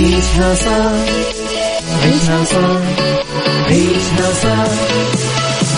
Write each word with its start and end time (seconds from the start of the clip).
عيشها 0.00 0.54
صح 0.54 0.92
عيشها 2.02 2.44
صح 2.44 2.80
عيشها 3.68 4.32
صح 4.42 4.72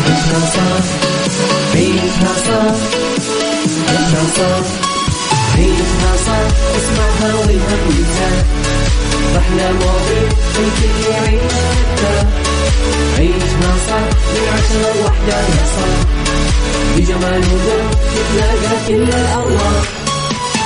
عيشها 0.06 0.40
صح 0.54 0.84
عيشها 1.74 2.34
صح 2.46 2.74
عيشها 3.88 4.24
صح 4.36 4.66
عيشها 5.56 6.12
صح 6.26 6.46
اسمعها 6.78 7.34
والهم 7.34 7.80
ينزاح 7.90 8.44
أحلى 9.36 9.72
مواضيع 9.72 10.28
الكل 10.58 11.10
يعيش 11.10 11.52
عيشها 13.18 13.72
صح 13.88 14.04
من 14.32 14.48
عشرة 14.52 14.94
لوحدة 15.00 15.36
يا 15.38 15.66
صاح 15.76 15.98
بجمال 16.96 17.42
وذوق 17.52 17.90
تتلاقى 18.14 18.86
كل 18.88 19.02
الأرواح 19.02 20.01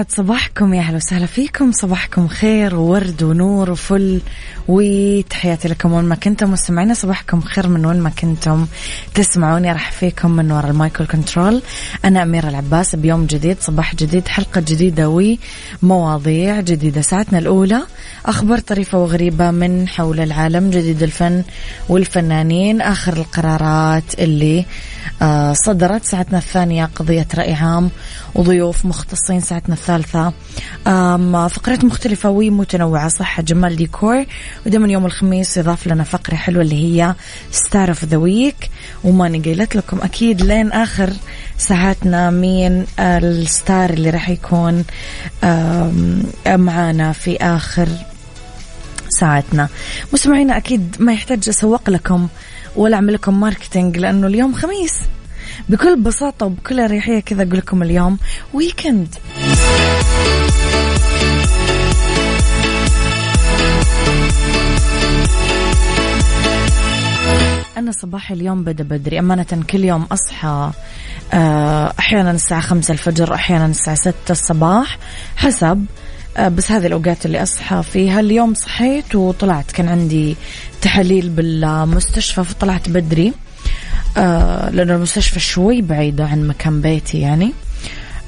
يسعد 0.00 0.12
صباحكم 0.26 0.74
يا 0.74 0.80
أهلا 0.80 0.96
وسهلا 0.96 1.26
فيكم. 1.26 1.72
صباحكم 1.72 2.28
خير 2.28 2.74
وورد 2.74 3.22
ونور 3.22 3.70
وفل. 3.70 4.20
وتحياتي 4.68 5.68
لكم 5.68 5.92
وين 5.92 6.04
ما 6.04 6.14
كنتم 6.14 6.50
مستمعينا 6.50 6.94
صباحكم 6.94 7.40
خير 7.40 7.68
من 7.68 7.86
وين 7.86 8.00
ما 8.00 8.10
كنتم. 8.10 8.66
تسمعوني 9.14 9.72
أرحب 9.72 9.92
فيكم 9.92 10.30
من 10.30 10.52
وراء 10.52 10.70
المايك 10.70 10.94
وال 10.94 11.06
control 11.06 11.62
أنا 12.04 12.22
أميرة 12.22 12.48
العباس 12.48 12.96
بيوم 12.96 13.26
جديد 13.26 13.56
صباح 13.60 13.94
جديد 13.94 14.28
حلقة 14.28 14.60
جديدة 14.60 15.36
ومواضيع 15.82 16.60
جديدة. 16.60 17.00
ساعتنا 17.00 17.38
الأولى 17.38 17.80
أخبار 18.26 18.58
طريفة 18.58 18.98
وغريبة 18.98 19.50
من 19.50 19.88
حول 19.88 20.20
العالم 20.20 20.70
جديد 20.70 21.02
الفن 21.02 21.42
والفنانين 21.88 22.80
آخر 22.80 23.12
القرارات 23.12 24.18
اللي 24.18 24.64
آه، 25.22 25.52
صدرت. 25.52 26.04
ساعتنا 26.04 26.38
الثانية 26.38 26.90
قضية 26.96 27.26
رأي 27.34 27.54
عام 27.54 27.90
وضيوف 28.34 28.84
مختصين. 28.86 29.40
ساعتنا 29.40 29.74
الثالثة. 29.96 30.32
فقرات 31.48 31.84
مختلفة 31.84 32.30
ومتنوعة 32.30 33.08
صحة 33.08 33.42
جمال 33.42 33.76
ديكور. 33.76 34.24
ودائما 34.66 34.88
يوم 34.88 35.06
الخميس 35.06 35.56
يضاف 35.56 35.86
لنا 35.86 36.04
فقرة 36.04 36.34
حلوة 36.34 36.62
اللي 36.62 36.74
هي 36.74 37.14
star 37.52 37.88
of 37.88 38.04
the 38.04 38.16
week 38.16 38.70
وماني 39.04 39.38
قايلة 39.38 39.76
لكم 39.76 40.00
أكيد 40.02 40.42
لين 40.42 40.72
آخر 40.72 41.12
ساعاتنا 41.58 42.30
مين 42.30 42.86
ال 42.98 43.16
star 43.16 43.90
اللي 43.90 44.10
راح 44.10 44.28
يكون 44.28 44.84
معانا 46.46 47.12
في 47.12 47.36
آخر 47.36 47.88
ساعتنا 49.08 49.68
مستمعينا 50.12 50.56
أكيد 50.56 50.96
ما 50.98 51.12
يحتاج 51.12 51.48
أسوق 51.48 51.90
لكم 51.90 52.28
ولا 52.76 52.96
أعمل 52.96 53.14
لكم 53.14 53.40
marketing 53.40 53.98
لأنه 53.98 54.26
اليوم 54.26 54.54
خميس. 54.54 54.94
بكل 55.68 56.00
بساطة 56.00 56.46
وبكل 56.46 56.80
أريحية 56.80 57.20
كذا 57.20 57.42
أقول 57.42 57.58
لكم 57.58 57.82
اليوم 57.82 58.18
weekend 58.54 59.14
أنا 67.80 67.92
صباح 67.92 68.30
اليوم 68.30 68.64
بدأ 68.64 68.84
بدري 68.84 69.18
أمانة 69.18 69.64
كل 69.70 69.84
يوم 69.84 70.02
أصحى 70.02 70.70
آه، 71.32 71.92
أحيانا 71.98 72.30
الساعة 72.30 72.60
خمسة 72.60 72.92
الفجر 72.92 73.34
أحيانا 73.34 73.66
الساعة 73.66 73.96
ستة 73.96 74.30
الصباح 74.30 74.98
حسب 75.36 75.84
آه، 76.36 76.48
بس 76.48 76.72
هذه 76.72 76.86
الأوقات 76.86 77.26
اللي 77.26 77.42
أصحى 77.42 77.82
فيها. 77.82 78.20
اليوم 78.20 78.54
صحيت 78.54 79.14
وطلعت 79.14 79.70
كان 79.70 79.88
عندي 79.88 80.36
تحاليل 80.82 81.28
بالمستشفى 81.28 82.44
فطلعت 82.44 82.88
بدري 82.88 83.32
آه 84.16 84.70
لأنه 84.70 84.94
المستشفى 84.94 85.40
شوي 85.40 85.82
بعيدة 85.82 86.24
عن 86.24 86.48
مكان 86.48 86.80
بيتي 86.80 87.20
يعني 87.20 87.52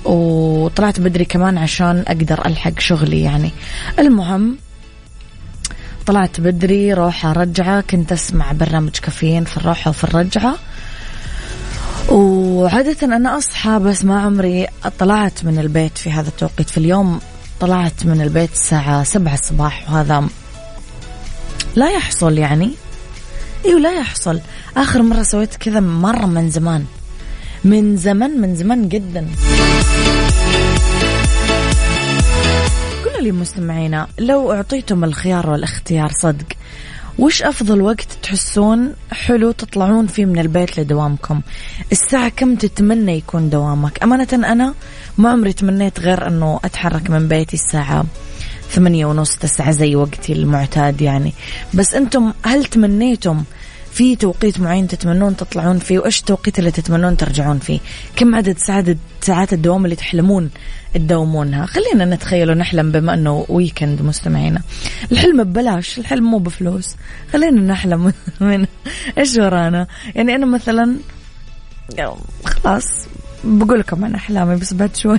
وطلعت 0.05 1.01
بدري 1.01 1.25
كمان 1.25 1.59
عشان 1.59 2.05
أقدر 2.09 2.47
ألحق 2.47 2.81
شغلي 2.81 3.23
يعني. 3.23 3.51
المهم 3.99 4.57
طلعت 6.07 6.41
بدري 6.41 6.93
روحة 6.93 7.33
رجعة 7.33 7.81
كنت 7.81 8.13
أسمع 8.13 8.53
برنامج 8.53 8.91
كافيين 8.91 9.45
في 9.45 9.57
الروحة 9.57 9.89
وفي 9.89 10.05
الرجعة. 10.05 10.55
وعادة 12.09 12.97
أنا 13.17 13.39
أصحى 13.39 13.79
بس 13.79 14.05
ما 14.05 14.21
عمري 14.23 14.67
طلعت 14.99 15.45
من 15.45 15.59
البيت 15.59 15.99
في 15.99 16.13
هذا 16.13 16.29
التوقيت. 16.29 16.71
في 16.71 16.79
اليوم 16.79 17.21
طلعت 17.61 18.07
من 18.07 18.21
البيت 18.21 18.53
الساعة 18.53 19.05
سبعة 19.05 19.35
الصباح 19.35 19.91
وهذا 19.91 20.29
لا 21.77 21.91
يحصل 21.91 22.39
يعني. 22.39 22.71
إيوه 23.65 23.81
لا 23.81 23.93
يحصل. 23.93 24.41
آخر 24.77 25.03
مرة 25.03 25.23
سويت 25.23 25.57
كذا 25.57 25.81
مرة 25.81 26.27
من 26.27 26.51
زمان. 26.51 26.85
من 27.65 27.97
زمان 27.97 28.41
من 28.41 28.57
زمان 28.57 28.89
جدا. 28.89 29.29
لي 33.23 33.33
مستمعينا 33.33 34.09
لو 34.19 34.53
أعطيتم 34.53 35.05
الخيار 35.05 35.51
والاختيار 35.51 36.13
صدق 36.13 36.47
وش 37.19 37.43
أفضل 37.43 37.83
وقت 37.83 38.09
تحسون 38.23 38.93
حلو 39.13 39.53
تطلعون 39.53 40.07
فيه 40.07 40.25
من 40.25 40.39
البيت 40.39 40.81
لدوامكم؟ 40.81 41.41
الساعة 41.93 42.29
كم 42.29 42.55
تتمنى 42.55 43.17
يكون 43.17 43.51
دوامك؟ 43.51 44.03
أمانة 44.03 44.29
أنا 44.33 44.75
ما 45.19 45.31
عمري 45.31 45.53
تمنيت 45.53 46.01
غير 46.01 46.27
أنه 46.29 46.61
أتحرك 46.65 47.11
من 47.11 47.29
بيتي 47.29 47.55
الساعة 47.57 48.05
ثمانية 48.71 49.07
ونص 49.07 49.37
تسعة 49.37 49.71
زي 49.71 49.97
وقتي 49.97 50.33
المعتاد 50.33 51.01
يعني. 51.01 51.33
بس 51.75 51.95
أنتم 51.95 52.33
هل 52.43 52.65
تمنيتم 52.65 53.45
في 53.93 54.17
توقيت 54.17 54.61
معين 54.61 54.89
تتمنون 54.89 55.37
تطلعون 55.37 55.79
فيه 55.79 55.99
وإيش 55.99 56.21
التوقيت 56.21 56.59
اللي 56.59 56.71
تتمنون 56.71 57.17
ترجعون 57.17 57.59
فيه؟ 57.59 57.81
كم 58.17 58.35
عدد 58.35 58.59
ساعات 58.59 58.97
ساعات 59.21 59.53
الدوام 59.53 59.85
اللي 59.85 59.97
تحلمون 59.97 60.51
تداومونها؟ 60.95 61.67
خلينا 61.67 62.05
نتخيل 62.05 62.51
ونحلم 62.51 62.93
بما 62.93 63.15
إنه 63.15 63.47
ويكند 63.49 64.03
مستمعينا. 64.03 64.63
الحلم 65.13 65.45
ببلاش 65.45 65.99
الحلم 65.99 66.25
مو 66.25 66.39
بفلوس. 66.39 66.97
خلينا 67.33 67.61
نحلم 67.61 68.13
من 68.41 68.67
إيش 69.19 69.37
ورانا؟ 69.37 69.87
يعني 70.15 70.35
أنا 70.35 70.47
مثلا 70.47 70.97
خلاص 72.45 72.85
بقول 73.45 73.81
لكم 73.81 74.05
عن 74.05 74.15
أحلامي 74.15 74.57
بس 74.57 74.75
بعد 74.75 74.97
شوي. 74.97 75.19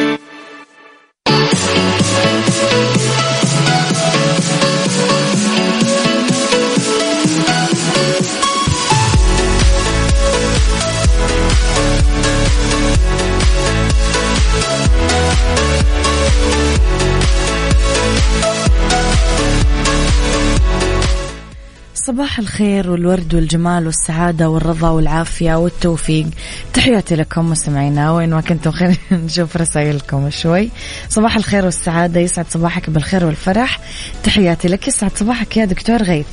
صباح 22.31 22.39
الخير 22.39 22.91
والورد 22.91 23.35
والجمال 23.35 23.85
والسعادة 23.85 24.49
والرضا 24.49 24.89
والعافية 24.89 25.55
والتوفيق. 25.55 26.27
تحياتي 26.73 27.15
لكم 27.15 27.49
مستمعينا 27.49 28.11
وين 28.11 28.29
ما 28.29 28.41
كنتم 28.41 28.71
خلينا 28.71 28.97
نشوف 29.25 29.57
رسائلكم 29.57 30.29
شوي. 30.29 30.69
صباح 31.09 31.35
الخير 31.35 31.65
والسعادة 31.65 32.19
يسعد 32.19 32.45
صباحك 32.49 32.89
بالخير 32.89 33.25
والفرح. 33.25 33.79
تحياتي 34.23 34.67
لك 34.67 34.87
يسعد 34.87 35.11
صباحك 35.17 35.57
يا 35.57 35.65
دكتور 35.65 36.03
غيث. 36.03 36.25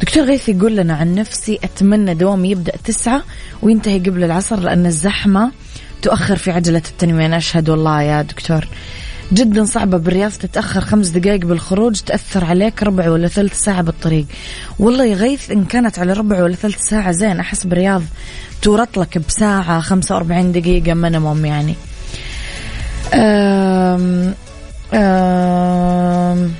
دكتور 0.00 0.24
غيث 0.24 0.48
يقول 0.48 0.76
لنا 0.76 0.94
عن 0.94 1.14
نفسي 1.14 1.58
أتمنى 1.64 2.14
دوامي 2.14 2.50
يبدأ 2.50 2.72
تسعة 2.84 3.22
وينتهي 3.62 3.98
قبل 3.98 4.24
العصر 4.24 4.60
لأن 4.60 4.86
الزحمة 4.86 5.52
تؤخر 6.02 6.36
في 6.36 6.50
عجلة 6.50 6.82
التنمية. 6.90 7.26
أنا 7.26 7.36
أشهد 7.36 7.68
والله 7.68 8.02
يا 8.02 8.22
دكتور. 8.22 8.68
جدا 9.32 9.64
صعبة 9.64 9.98
بالرياض 9.98 10.32
تتأخر 10.32 10.80
خمس 10.80 11.08
دقائق 11.08 11.46
بالخروج 11.46 12.00
تأثر 12.00 12.44
عليك 12.44 12.82
ربع 12.82 13.10
ولا 13.10 13.28
ثلث 13.28 13.60
ساعة 13.60 13.82
بالطريق. 13.82 14.26
والله 14.78 15.04
يغيث 15.04 15.50
إن 15.50 15.64
كانت 15.64 15.98
على 15.98 16.12
ربع 16.12 16.42
ولا 16.42 16.54
ثلث 16.54 16.80
ساعة 16.80 17.10
زين. 17.10 17.40
أحس 17.40 17.66
بالرياض 17.66 18.02
تورط 18.62 18.98
لك 18.98 19.18
بساعة 19.18 19.80
خمسة 19.80 20.14
وأربعين 20.14 20.52
دقيقة 20.52 20.94
minimum 20.94 21.44
يعني. 21.44 21.74
أم 23.14 24.34
أم 24.94 26.54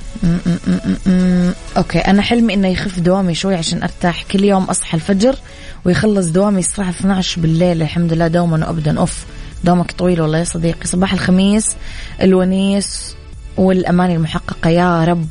okay 1.77 1.99
أنا 1.99 2.23
حلمي 2.23 2.55
إنه 2.55 2.69
يخف 2.69 3.01
دوامي 3.01 3.35
شوي 3.35 3.55
عشان 3.55 3.83
أرتاح. 3.83 4.23
كل 4.23 4.45
يوم 4.45 4.65
أصحى 4.65 4.97
الفجر 4.97 5.37
ويخلص 5.85 6.27
دوامي 6.27 6.59
الساعة 6.59 6.91
12 6.91 7.41
بالليل. 7.41 7.83
الحمد 7.83 8.13
لله 8.13 8.29
دوما 8.29 8.69
وابدا. 8.69 8.99
أوف. 8.99 9.25
دوامك 9.65 9.93
طويل 9.93 10.21
والله 10.21 10.39
يا 10.39 10.45
صديقي. 10.45 10.87
صباح 10.87 11.13
الخميس 11.13 11.77
الونيس 12.23 13.15
والأماني 13.57 14.15
المحققة 14.15 14.71
يا 14.71 15.05
رب. 15.05 15.27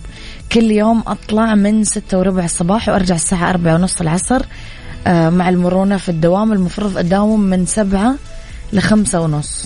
كل 0.52 0.72
يوم 0.72 1.04
أطلع 1.08 1.56
من 1.56 1.84
ستة 1.84 2.18
وربع 2.20 2.46
الصباح 2.46 2.90
وأرجع 2.90 3.16
الساعة 3.16 3.50
أربعة 3.50 3.76
ونص 3.76 4.02
العصر 4.02 4.42
آه، 5.08 5.30
مع 5.30 5.50
المرونة 5.50 5.98
في 5.98 6.10
الدوام. 6.10 6.54
المفروض 6.54 6.98
أداوم 6.98 7.42
من 7.42 7.66
سبعة 7.66 8.16
لخمسة 8.74 9.22
ونص. 9.22 9.66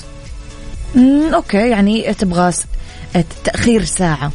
أوكي 1.34 1.70
يعني 1.70 2.14
تبغى 2.14 2.54
تأخير 3.44 3.84
ساعة. 3.84 4.32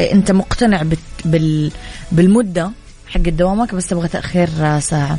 أنت 0.00 0.30
مقتنع 0.30 0.82
بال 1.24 1.72
بالمدة 2.12 2.70
حق 3.06 3.20
دوامك 3.20 3.74
بس 3.74 3.86
تبغى 3.86 4.08
تأخير 4.08 4.80
ساعة. 4.80 5.18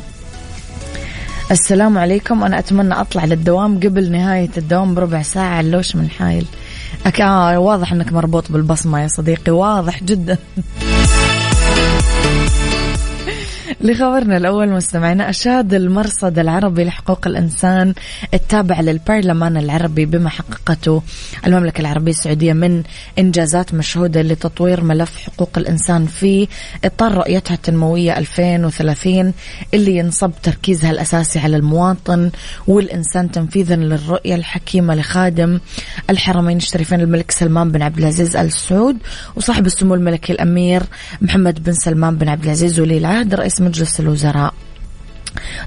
السلام 1.50 1.98
عليكم. 1.98 2.44
أنا 2.44 2.58
أتمنى 2.58 2.94
أطلع 2.94 3.24
للدوام 3.24 3.80
قبل 3.80 4.12
نهاية 4.12 4.50
الدوام 4.56 4.94
بربع 4.94 5.22
ساعة 5.22 5.56
علوش 5.56 5.96
من 5.96 6.10
حايل. 6.10 6.46
أك... 7.06 7.20
آه 7.20 7.58
واضح 7.58 7.92
إنك 7.92 8.12
مربوط 8.12 8.52
بالبصمة 8.52 9.02
يا 9.02 9.08
صديقي 9.08 9.52
واضح 9.52 10.04
جدا. 10.04 10.38
لخبرنا 13.80 14.36
الأول 14.36 14.68
مستمعينا 14.68 15.30
أشاد 15.30 15.74
المرصد 15.74 16.38
العربي 16.38 16.84
لحقوق 16.84 17.26
الإنسان 17.26 17.94
التابع 18.34 18.80
للبرلمان 18.80 19.56
العربي 19.56 20.06
بما 20.06 20.28
حققته 20.28 21.02
المملكة 21.46 21.80
العربية 21.80 22.10
السعودية 22.10 22.52
من 22.52 22.82
إنجازات 23.18 23.74
مشهودة 23.74 24.22
لتطوير 24.22 24.80
ملف 24.84 25.16
حقوق 25.18 25.50
الإنسان 25.56 26.06
في 26.06 26.48
إطار 26.84 27.14
رؤيتها 27.14 27.54
التنموية 27.54 28.18
2030 28.18 29.32
اللي 29.74 29.96
ينصب 29.96 30.30
تركيزها 30.42 30.90
الأساسي 30.90 31.38
على 31.38 31.56
المواطن 31.56 32.30
والإنسان 32.66 33.30
تنفيذا 33.30 33.76
للرؤية 33.76 34.34
الحكيمة 34.34 34.94
لخادم 34.94 35.60
الحرمين 36.10 36.56
الشريفين 36.56 37.00
الملك 37.00 37.30
سلمان 37.30 37.72
بن 37.72 37.82
عبد 37.82 37.98
العزيز 37.98 38.36
آل 38.36 38.52
سعود 38.52 38.96
وصاحب 39.36 39.66
السمو 39.66 39.94
الملكي 39.94 40.32
الأمير 40.32 40.82
محمد 41.22 41.62
بن 41.62 41.72
سلمان 41.72 42.16
بن 42.16 42.28
عبد 42.28 42.44
العزيز 42.44 42.80
ولي 42.80 42.98
العهد 42.98 43.34
رئيس 43.34 43.65
مجلس 43.66 44.00
الوزراء. 44.00 44.54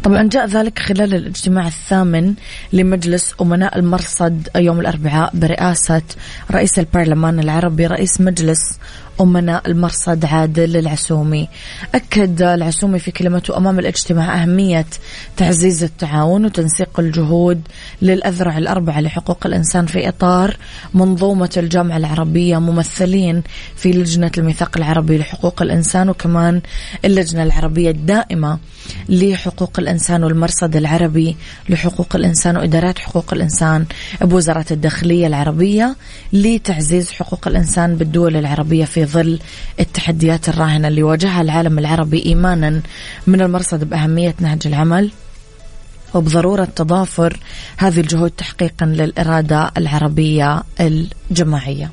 طبعا 0.04 0.24
جاء 0.24 0.46
ذلك 0.46 0.80
خلال 0.80 1.13
الاجتماع 1.16 1.68
الثامن 1.68 2.34
لمجلس 2.74 3.34
أمناء 3.42 3.80
المرصد 3.80 4.48
يوم 4.56 4.80
الأربعاء 4.80 5.31
برئاسة 5.34 6.01
رئيس 6.51 6.80
البرلمان 6.80 7.40
العربي 7.40 7.88
رئيس 7.88 8.22
مجلس 8.22 8.80
أمناء 9.21 9.68
المرصد 9.68 10.25
عادل 10.25 10.77
العسومي. 10.77 11.50
أكد 11.95 12.42
العسومي 12.42 13.00
في 13.00 13.12
كلمته 13.12 13.57
أمام 13.57 13.80
الاجتماع 13.80 14.44
أهمية 14.44 14.86
تعزيز 15.38 15.83
التعاون 15.83 16.45
وتنسيق 16.45 17.00
الجهود 17.00 17.62
للأذرع 18.01 18.57
الأربعة 18.57 19.01
لحقوق 19.01 19.45
الإنسان 19.45 19.86
في 19.86 20.10
إطار 20.10 20.57
منظومة 20.94 21.50
الجامعة 21.57 21.98
العربية 21.98 22.57
ممثلين 22.57 23.44
في 23.75 23.92
لجنة 23.92 24.31
الميثاق 24.38 24.77
العربي 24.77 25.18
لحقوق 25.18 25.62
الإنسان 25.62 26.10
وكمان 26.10 26.62
اللجنة 27.06 27.44
العربية 27.44 27.92
الدائمة 27.92 28.60
لحقوق 29.10 29.80
الإنسان 29.80 30.24
والمرصد 30.24 30.75
العربي 30.75 31.36
لحقوق 31.69 32.15
الإنسان 32.15 32.57
وإدارات 32.57 33.00
حقوق 33.00 33.33
الإنسان. 33.33 33.86
بوزارة 34.22 34.65
الداخلية 34.72 35.27
العربية 35.27 35.95
لتعزيز 36.33 37.12
حقوق 37.12 37.48
الإنسان 37.48 37.95
بالدول 37.95 38.36
العربية 38.36 38.86
في 38.86 39.06
ظل 39.11 39.39
التحديات 39.79 40.50
الراهنة 40.50 40.88
اللي 40.88 41.03
واجهها 41.03 41.41
العالم 41.41 41.79
العربي 41.79 42.25
إيمانا 42.25 42.81
من 43.27 43.41
المرصد 43.41 43.89
بأهمية 43.89 44.35
نهج 44.39 44.67
العمل 44.67 45.11
وبضرورة 46.13 46.67
تضافر 46.75 47.39
هذه 47.77 48.00
الجهود 48.00 48.31
تحقيقا 48.31 48.85
للإرادة 48.85 49.71
العربية 49.77 50.63
الجماعية. 50.79 51.91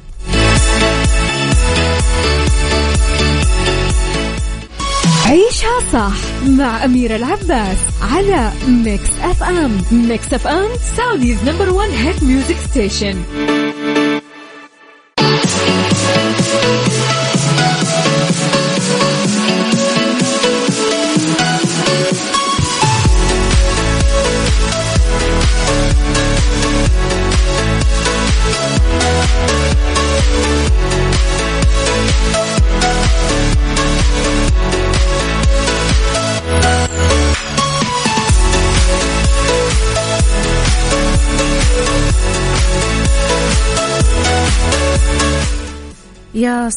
عيشها 5.27 5.81
صح 5.93 6.47
مع 6.49 6.85
أميرة 6.85 7.17
العباس 7.17 7.79
على 8.03 8.53
Mix 8.69 9.11
FM 9.23 9.83
Mix 9.93 10.35
FM 10.35 10.69
Saudi's 10.97 11.39
number 11.45 11.71
one 11.71 11.89
hit 11.89 12.23
music 12.23 12.57
station 12.71 13.23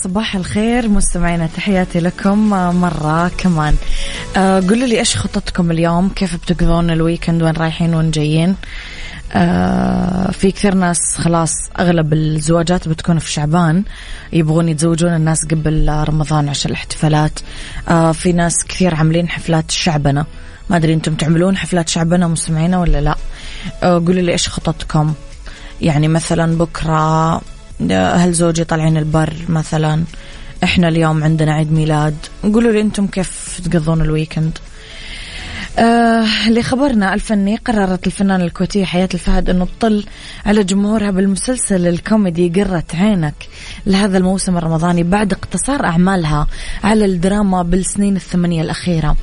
صباح 0.04 0.36
الخير 0.36 0.88
مستمعينا 0.90 1.48
تحياتي 1.48 2.00
لكم 2.00 2.50
مرة 2.82 3.28
كمان. 3.38 3.76
آه 4.38 4.60
قولوا 4.60 4.88
لي 4.88 5.00
إيش 5.00 5.18
خططكم 5.18 5.72
اليوم؟ 5.72 6.10
كيف 6.10 6.36
بتقضون 6.36 6.90
الويكند؟ 6.90 7.44
وين 7.44 7.54
رايحين؟ 7.54 7.96
وين 7.96 8.12
جايين؟ 8.12 8.56
آه 9.34 10.32
في 10.32 10.52
كثير 10.52 10.76
ناس 10.76 10.98
خلاص 11.18 11.52
أغلب 11.80 12.14
الزواجات 12.14 12.88
بتكون 12.88 13.20
في 13.20 13.32
شعبان 13.32 13.84
يبغون 14.34 14.70
يتزوجون 14.70 15.16
الناس 15.16 15.46
قبل 15.46 16.04
رمضان 16.08 16.50
عشان 16.50 16.72
الاحتفالات. 16.72 17.40
آه 17.90 18.12
في 18.12 18.34
ناس 18.34 18.66
كثير 18.66 18.96
عاملين 18.96 19.30
حفلات 19.30 19.72
شعبنة. 19.72 20.26
ما 20.70 20.78
أدري 20.78 20.94
أنتم 20.94 21.16
تعملون 21.16 21.58
حفلات 21.58 21.90
شعبنة 21.90 22.28
مستمعينا 22.28 22.80
ولا 22.80 23.02
لا؟ 23.02 23.16
قولوا 23.84 24.22
لي 24.22 24.32
إيش 24.32 24.50
خططكم؟ 24.50 25.14
يعني 25.82 26.08
مثلا 26.08 26.58
بكرة 26.58 27.42
أهل 27.82 28.34
زوجي 28.34 28.64
طالعين 28.64 28.98
البر 28.98 29.34
مثلا. 29.50 30.04
إحنا 30.64 30.88
اليوم 30.88 31.24
عندنا 31.24 31.54
عيد 31.54 31.72
ميلاد. 31.72 32.16
قولوا 32.44 32.72
لي 32.72 32.82
أنتم 32.82 33.08
كيف 33.08 33.62
تقضون 33.66 34.02
ال 34.02 34.08
weekend؟ 34.08 34.58
آه 35.80 36.50
لخبرنا 36.50 37.14
الفني 37.14 37.56
قررت 37.56 38.08
الفنانة 38.08 38.44
الكويتية 38.44 38.86
حياة 38.86 39.10
الفهد 39.14 39.50
أنه 39.50 39.68
تطل 39.80 40.06
على 40.46 40.64
جمهورها 40.64 41.12
بالمسلسل 41.12 41.88
الكوميدي 41.88 42.50
قرة 42.50 42.84
عينك. 42.94 43.36
لهذا 43.86 44.18
الموسم 44.18 44.58
الرمضاني 44.58 45.04
بعد 45.04 45.34
اقتصار 45.34 45.86
أعمالها 45.86 46.48
على 46.84 47.06
الدراما 47.06 47.62
بالسنين 47.64 48.16
الثمانية 48.16 48.62
الأخيرة. 48.62 49.16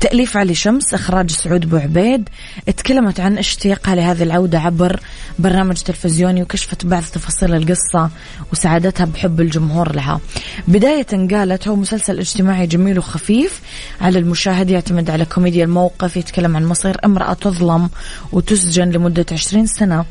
تأليف 0.00 0.36
علي 0.36 0.54
شمس 0.54 0.94
إخراج 0.94 1.30
سعود 1.30 1.70
بو 1.70 1.76
عبيد 1.76 2.28
تكلمت 2.76 3.20
عن 3.20 3.38
اشتياقها 3.38 3.94
لهذه 3.94 4.22
العودة 4.22 4.60
عبر 4.60 5.00
برنامج 5.38 5.76
تلفزيوني 5.76 6.42
وكشفت 6.42 6.86
بعض 6.86 7.02
تفاصيل 7.02 7.54
القصة 7.54 8.10
وسعادتها 8.52 9.04
بحب 9.04 9.40
الجمهور 9.40 9.94
لها. 9.94 10.20
بداية 10.68 11.06
قالت 11.30 11.68
هو 11.68 11.76
مسلسل 11.76 12.18
اجتماعي 12.18 12.66
جميل 12.66 12.98
وخفيف. 12.98 13.60
على 14.00 14.18
المشاهد 14.18 14.70
يعتمد 14.70 15.10
على 15.10 15.24
كوميديا 15.24 15.64
الموقف 15.64 16.16
يتكلم 16.16 16.56
عن 16.56 16.66
مصير 16.66 16.96
امرأة 17.04 17.32
تظلم 17.32 17.90
وتسجن 18.32 18.90
لمدة 18.90 19.26
عشرين 19.32 19.66
سنة. 19.66 20.04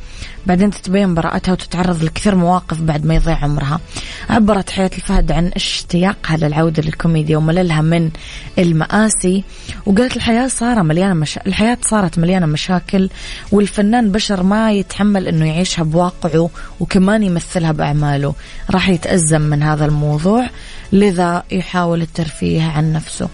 بعدين 0.46 0.72
تتبين 0.72 1.16
براءتها 1.16 1.52
وتتعرض 1.52 2.04
لكثير 2.04 2.36
مواقف 2.36 2.82
بعد 2.82 3.06
ما 3.06 3.16
يضيع 3.16 3.38
عمرها. 3.44 3.80
عبرت 4.30 4.70
حياة 4.70 4.92
الفهد 4.98 5.32
عن 5.32 5.52
اشتياقها 5.56 6.38
للعودة 6.38 6.84
للكوميديا 6.84 7.38
ومللها 7.38 7.82
من 7.82 8.10
المآسي. 8.58 9.44
وقالت 9.86 10.16
الحياة 10.16 10.48
صار 10.48 10.84
مليانة 10.84 11.14
مشا... 11.14 11.42
الحياة 11.48 11.78
صارت 11.82 12.20
مليانة 12.20 12.46
مشاكل 12.46 13.10
والفنان 13.52 14.12
بشر 14.12 14.44
ما 14.44 14.72
يتحمل 14.72 15.28
إنه 15.28 15.46
يعيشها 15.46 15.84
بواقعه 15.84 16.50
وكمان 16.80 17.24
يمثلها 17.24 17.72
بأعماله. 17.72 18.36
راح 18.72 18.90
يتأزم 18.90 19.42
من 19.42 19.64
هذا 19.64 19.86
الموضوع 19.86 20.50
لذا 20.92 21.44
يحاول 21.52 22.02
الترفيه 22.02 22.64
عن 22.64 22.94
نفسه. 22.94 23.30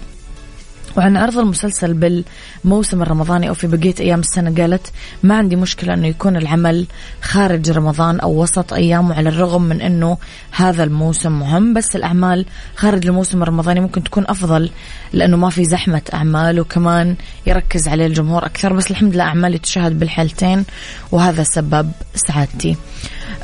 وعن 1.00 1.18
عرض 1.18 1.38
المسلسل 1.38 1.94
بالموسم 1.94 3.02
الرمضاني 3.02 3.50
أو 3.50 3.54
في 3.54 3.68
بقية 3.68 3.96
أيام 4.00 4.20
السنة 4.20 4.62
قالت 4.62 4.92
ما 5.24 5.38
عندي 5.38 5.56
مشكلة 5.56 5.94
أنه 5.94 6.08
يكون 6.08 6.38
العمل 6.38 6.88
خارج 7.22 7.70
رمضان 7.72 8.20
أو 8.20 8.42
وسط 8.42 8.74
أيام 8.74 9.10
وعلى 9.10 9.30
الرغم 9.30 9.62
من 9.62 9.82
أنه 9.82 10.18
هذا 10.52 10.84
الموسم 10.84 11.40
مهم 11.40 11.74
بس 11.74 11.96
الأعمال 11.96 12.46
خارج 12.76 13.08
الموسم 13.08 13.44
الرمضاني 13.44 13.80
ممكن 13.80 14.04
تكون 14.04 14.24
أفضل 14.28 14.70
لأنه 15.14 15.38
ما 15.38 15.50
في 15.50 15.66
زحمة 15.66 16.02
أعمال 16.14 16.60
وكمان 16.60 17.16
يركز 17.48 17.88
عليه 17.88 18.06
الجمهور 18.06 18.46
أكثر 18.46 18.74
بس 18.74 18.92
الحمد 18.92 19.14
لله 19.14 19.24
أعمالي 19.24 19.58
تشاهد 19.58 20.00
بالحالتين 20.00 20.66
وهذا 21.12 21.44
سبب 21.44 21.92
سعادتي. 22.16 22.76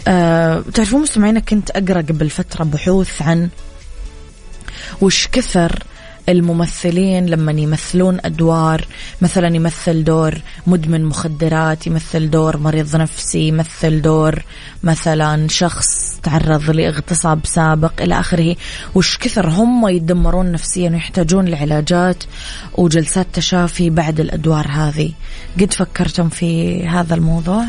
أه 0.07 0.63
تعرفون 0.74 1.01
مستمعينا 1.01 1.39
كنت 1.39 1.69
أقرأ 1.69 2.01
قبل 2.01 2.29
فترة 2.29 2.63
بحوث 2.63 3.21
عن 3.21 3.50
وش 5.01 5.27
كثر 5.27 5.83
الممثلين 6.29 7.25
لما 7.25 7.51
يمثلون 7.51 8.20
أدوار 8.25 8.88
مثلا 9.22 9.55
يمثل 9.55 10.03
دور 10.03 10.41
مدمن 10.67 11.05
مخدرات 11.05 11.88
يمثل 11.88 12.29
دور 12.29 12.58
مريض 12.58 12.96
نفسي 12.96 13.48
يمثل 13.48 14.01
دور 14.01 14.44
مثلا 14.84 15.48
شخص 15.48 16.20
تعرض 16.24 16.70
لاغتصاب 16.70 17.39
سابق 17.46 18.01
إلى 18.01 18.20
آخره 18.20 18.55
وش 18.96 19.17
كثر 19.17 19.50
هم 19.50 19.88
يتدمرون 19.88 20.51
نفسيا 20.51 20.89
ويحتاجون 20.89 21.46
لعلاجات 21.46 22.24
وجلسات 22.77 23.27
تشافي 23.34 23.89
بعد 23.89 24.20
الأدوار 24.20 24.67
هذه 24.67 25.12
قد 25.62 25.74
فكرتم 25.74 26.29
في 26.29 26.82
هذا 26.88 27.15
الموضوع؟ 27.15 27.65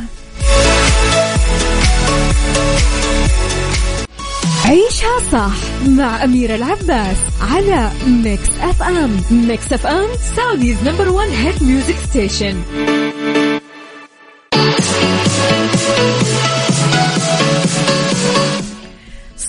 عيشها 4.66 5.18
صح 5.32 5.54
مع 5.88 6.24
أميرة 6.24 6.54
العباس 6.54 7.16
على 7.40 7.90
Mix 8.06 8.50
FM 8.60 9.20
Mix 9.30 9.72
FM 9.72 10.08
Saudi's 10.36 10.76
number 10.84 11.08
one 11.08 11.28
hit 11.28 11.62
music 11.62 11.96
station 11.96 12.62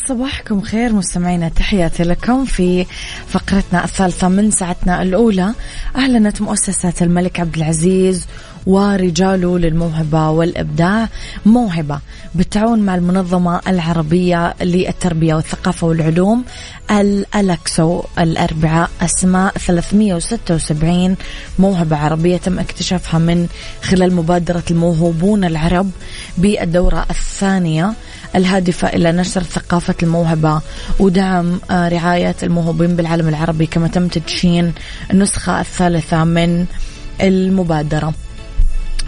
صباحكم 0.08 0.62
خير 0.62 0.94
مستمعينا 0.94 1.50
تحياتي 1.50 2.04
لكم 2.04 2.46
في 2.46 2.86
فقرتنا 3.28 3.84
الثالثة 3.84 4.28
من 4.28 4.52
ساعتنا 4.52 5.02
الأولى. 5.02 5.54
أعلنت 5.96 6.42
مؤسسة 6.42 6.94
الملك 7.02 7.40
عبد 7.40 7.56
العزيز 7.56 8.26
ورجاله 8.68 9.60
للموهبة 9.60 10.30
والإبداع 10.30 11.10
موهبة 11.46 12.00
بالتعاون 12.36 12.80
مع 12.80 12.96
المنظمة 12.96 13.62
العربية 13.68 14.54
للتربية 14.62 15.36
والثقافة 15.36 15.88
والعلوم 15.88 16.44
الألكسو 16.92 18.04
الأربعاء 18.20 18.90
أسماء 19.02 19.58
376 19.58 21.16
موهبة 21.60 21.98
عربية 21.98 22.38
تم 22.38 22.60
اكتشافها 22.60 23.20
من 23.20 23.48
خلال 23.84 24.16
مبادرة 24.16 24.64
الموهوبون 24.72 25.44
العرب 25.44 25.90
بالدورة 26.38 27.06
الثانية 27.10 27.94
الهادفة 28.36 28.88
إلى 28.88 29.12
نشر 29.12 29.44
ثقافة 29.44 29.96
الموهبة 30.04 30.62
ودعم 31.00 31.60
آه، 31.72 31.90
رعاية 31.90 32.36
الموهوبين 32.44 32.96
بالعالم 32.96 33.28
العربي 33.28 33.66
كما 33.66 33.88
تم 33.88 34.08
تدشين 34.08 34.74
النسخة 35.12 35.62
الثالثة 35.62 36.24
من 36.24 36.66
المبادرة. 37.22 38.26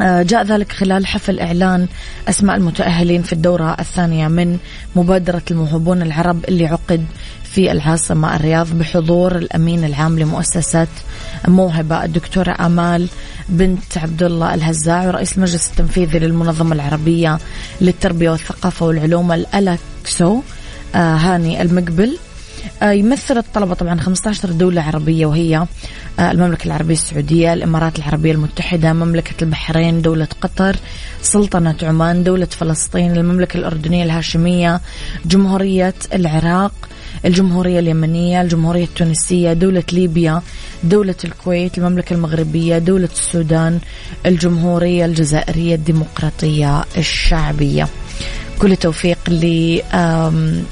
جاء 0.02 0.44
ذلك 0.44 0.72
خلال 0.72 1.06
حفل 1.06 1.40
إعلان 1.40 1.88
أسماء 2.30 2.56
المتأهلين 2.56 3.22
في 3.22 3.34
الدورة 3.34 3.76
الثانية 3.80 4.28
من 4.28 4.58
مبادرة 4.96 5.42
الموهوبون 5.52 6.02
العرب 6.02 6.46
اللي 6.46 6.68
عقد 6.68 7.06
في 7.44 7.72
العاصمة 7.72 8.36
الرياض 8.36 8.68
بحضور 8.74 9.36
الأمين 9.36 9.84
العام 9.86 10.20
لمؤسسة 10.20 10.88
موهبة 11.48 12.04
الدكتورة 12.04 12.56
آمال 12.60 13.08
بنت 13.50 13.98
عبد 13.98 14.24
الله 14.24 14.54
الهزاع 14.54 15.08
ورئيس 15.08 15.38
المجلس 15.38 15.70
التنفيذي 15.70 16.20
للمنظمة 16.20 16.76
العربية 16.76 17.40
للتربية 17.82 18.30
والثقافة 18.30 18.86
والعلوم 18.86 19.32
الألكسو 19.32 20.42
آه 20.96 21.16
هاني 21.16 21.62
المقبل. 21.62 22.10
آه، 22.14 22.29
يمثل 22.82 23.38
الطلبة 23.38 23.74
طبعا 23.74 24.00
15 24.00 24.52
دولة 24.52 24.82
عربية 24.82 25.26
وهي 25.26 25.66
آه، 26.20 26.32
المملكة 26.32 26.66
العربية 26.66 26.94
السعودية 26.94 27.54
الإمارات 27.54 28.00
العربية 28.00 28.32
المتحدة 28.32 28.94
مملكة 28.94 29.44
البحرين 29.44 30.02
دولة 30.02 30.28
قطر 30.42 30.76
سلطنة 31.22 31.76
عمان 31.84 32.24
دولة 32.24 32.46
فلسطين 32.46 33.18
المملكة 33.18 33.58
الأردنية 33.58 34.04
الهاشمية 34.04 34.82
جمهورية 35.26 35.94
العراق 36.14 36.74
الجمهورية 37.26 37.80
اليمنية 37.80 38.42
الجمهورية 38.42 38.84
التونسية 38.84 39.54
دولة 39.54 39.84
ليبيا 39.92 40.42
دولة 40.84 41.16
الكويت 41.26 41.78
المملكة 41.78 42.14
المغربية 42.14 42.78
دولة 42.78 43.10
السودان 43.12 43.80
الجمهورية 44.26 45.06
الجزائرية 45.06 45.76
الديمقراطية 45.76 46.86
الشعبية. 46.98 47.88
كل 48.62 48.72
التوفيق 48.72 49.18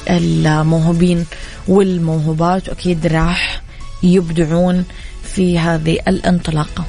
للموهوبين 0.10 1.26
والموهوبات 1.68 2.70
وأكيد 2.70 3.08
راح 3.08 3.62
يبدعون 4.04 4.86
في 5.24 5.60
هذه 5.60 6.00
الانطلاقة. 6.08 6.86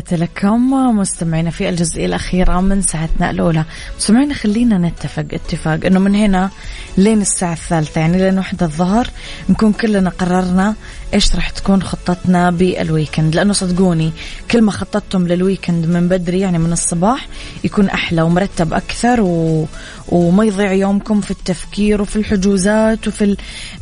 تحياتي 0.00 0.24
لكم 0.24 0.70
مستمعينا 0.98 1.50
في 1.50 1.68
الجزئية 1.68 2.06
الأخيرة 2.06 2.60
من 2.60 2.82
ساعتنا 2.82 3.30
الأولى. 3.30 3.64
مستمعينا 3.96 4.34
خلينا 4.34 4.78
نتفق 4.78 5.24
اتفاق 5.32 5.86
أنه 5.86 6.00
من 6.00 6.14
هنا 6.14 6.50
لين 6.96 7.20
الساعة 7.20 7.52
الثالثة 7.52 8.00
يعني 8.00 8.18
لين 8.18 8.38
وحدة 8.38 8.66
الظهر 8.66 9.08
نكون 9.48 9.72
كلنا 9.72 10.10
قررنا 10.10 10.74
إيش 11.14 11.34
راح 11.34 11.50
تكون 11.50 11.82
خطتنا 11.82 12.50
بال 12.50 12.69
weekend 12.69 13.34
لأنه 13.34 13.52
صدقوني 13.52 14.12
كل 14.50 14.62
ما 14.62 14.70
خططتم 14.70 15.26
لل 15.26 15.39
weekend 15.39 15.86
من 15.86 16.08
بدري 16.08 16.40
يعني 16.40 16.58
من 16.58 16.72
الصباح 16.72 17.28
يكون 17.64 17.88
أحلى 17.88 18.22
ومرتب 18.22 18.74
أكثر 18.74 19.20
و... 19.20 19.66
وما 20.08 20.44
يضيع 20.44 20.72
يومكم 20.72 21.20
في 21.20 21.30
التفكير 21.30 22.02
وفي 22.02 22.16
الحجوزات 22.16 23.08
وفي 23.08 23.24
ال... 23.24 23.36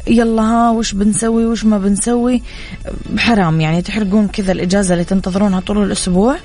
يلا 0.07 0.43
ها 0.43 0.71
وش 0.71 0.93
بنسوي 0.93 1.47
وش 1.47 1.65
ما 1.65 1.79
بنسوي؟ 1.79 2.43
حرام 3.19 3.61
يعني 3.61 3.83
تحرقون 3.83 4.29
كذا 4.29 4.53
الإجازة 4.53 4.93
اللي 4.95 5.05
تنتظرونها 5.05 5.61
طول 5.61 5.83
الأسبوع 5.83 6.37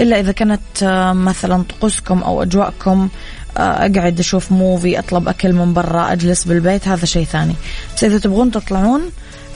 إلا 0.00 0.20
إذا 0.20 0.32
كانت 0.32 0.60
آه، 0.82 1.12
مثلا 1.12 1.62
طقوسكم 1.62 2.22
أو 2.22 2.42
أجواءكم 2.42 3.08
آه، 3.56 3.60
أقعد 3.60 4.18
أشوف 4.18 4.52
movie 4.52 4.98
أطلب 4.98 5.28
أكل 5.28 5.52
من 5.52 5.72
برا 5.72 6.12
أجلس 6.12 6.44
بالبيت 6.44 6.88
هذا 6.88 7.04
شيء 7.04 7.24
ثاني. 7.24 7.54
بس 7.96 8.04
إذا 8.04 8.18
تبغون 8.18 8.50
تطلعون 8.50 9.02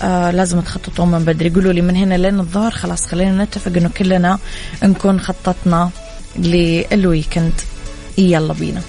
آه 0.03 0.31
لازم 0.31 0.61
تخططون 0.61 1.09
من 1.09 1.25
بدري. 1.25 1.51
قولوا 1.51 1.73
لي 1.73 1.81
من 1.81 1.97
هنا 1.97 2.15
لين 2.15 2.41
الظهر. 2.41 2.71
خلاص 2.71 3.07
خلينا 3.07 3.45
نتفق 3.45 3.73
إنه 3.77 3.89
كلنا 3.89 4.39
نكون 4.83 5.21
خططنا 5.21 5.91
لل 6.39 6.64
weekend 6.64 7.53
يلا 8.19 8.53
بينا. 8.53 8.83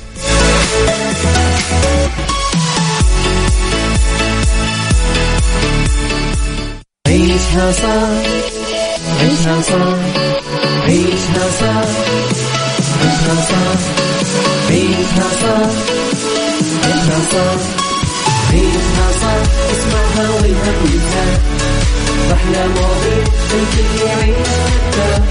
عيشها 7.08 7.72
صار 7.72 8.24
عيشها 9.20 9.62
صار 9.62 10.00
عيشها 10.84 11.50
صار 11.60 11.86
عيشها 13.02 13.36
صار 13.50 13.78
عيشها 14.70 15.30
صار 15.42 15.72
عيشها 16.86 17.20
صار 17.32 17.58
عيشها 18.52 19.08
صار 19.22 19.42
اسمعها 19.72 20.30
والهم 20.30 20.76
ينزاح 20.94 21.40
أحلى 22.34 22.68
مواضيع 22.68 23.24
الكل 23.54 24.08
يعيش 24.08 24.48
حتى 24.48 25.22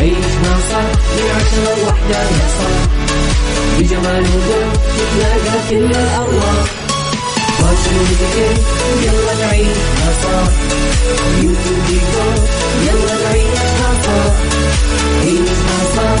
عيشها 0.00 0.54
صح 0.70 0.88
من 1.16 1.26
عشرة 1.36 1.74
لوحدة 1.82 2.18
يا 2.18 2.48
صاح 2.58 2.84
بجمال 3.78 4.22
وذوق 4.22 4.72
تتلاقى 4.96 5.58
كل 5.70 5.76
الأرواح 5.96 6.64
فاشل 7.58 7.96
وذكر 8.00 8.62
يلا 9.02 9.46
نعيشها 9.46 10.08
صح 10.22 10.50
يوتيوب 11.36 11.78
ديكور 11.88 12.34
يلا 12.86 13.14
نعيشها 13.24 13.90
صح 14.06 14.32
عيشها 15.22 15.78
صح 15.96 16.20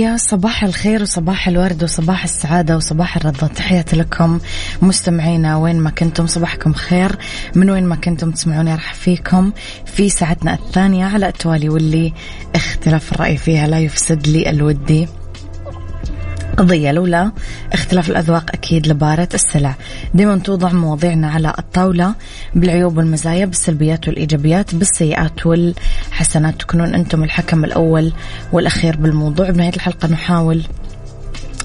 يا 0.00 0.16
صباح 0.16 0.64
الخير 0.64 1.02
وصباح 1.02 1.48
الورد 1.48 1.82
وصباح 1.84 2.24
السعادة 2.24 2.76
وصباح 2.76 3.16
الرضا. 3.16 3.46
تحياتي 3.46 3.96
لكم 3.96 4.40
مستمعينا 4.82 5.56
وين 5.56 5.80
ما 5.80 5.90
كنتم 5.90 6.26
صباحكم 6.26 6.72
خير. 6.72 7.16
من 7.54 7.70
وين 7.70 7.84
ما 7.84 7.96
كنتم 7.96 8.30
تسمعوني 8.30 8.74
راح 8.74 8.94
فيكم 8.94 9.52
في 9.86 10.08
ساعتنا 10.08 10.54
الثانية 10.54 11.04
على 11.06 11.28
التوالي 11.28 11.68
واللي 11.68 12.12
اختلاف 12.54 13.12
الرأي 13.12 13.36
فيها 13.36 13.66
لا 13.66 13.78
يفسد 13.78 14.28
لي 14.28 14.50
الودي. 14.50 15.08
قضية 16.60 16.92
لولا 16.92 17.32
اختلاف 17.72 18.10
الأذواق 18.10 18.50
أكيد 18.54 18.86
لبارة 18.86 19.28
السلع. 19.34 19.74
دائما 20.14 20.38
توضع 20.38 20.72
مواضيعنا 20.72 21.30
على 21.30 21.54
الطاولة 21.58 22.14
بالعيوب 22.54 22.96
والمزايا 22.96 23.46
بالسلبيات 23.46 24.08
والإيجابيات 24.08 24.74
بالسيئات 24.74 25.46
والحسنات. 25.46 26.60
تكونون 26.60 26.94
أنتم 26.94 27.24
الحكم 27.24 27.64
الأول 27.64 28.12
والأخير 28.52 28.96
بالموضوع. 28.96 29.50
بنهاية 29.50 29.74
الحلقة 29.76 30.08
نحاول 30.08 30.62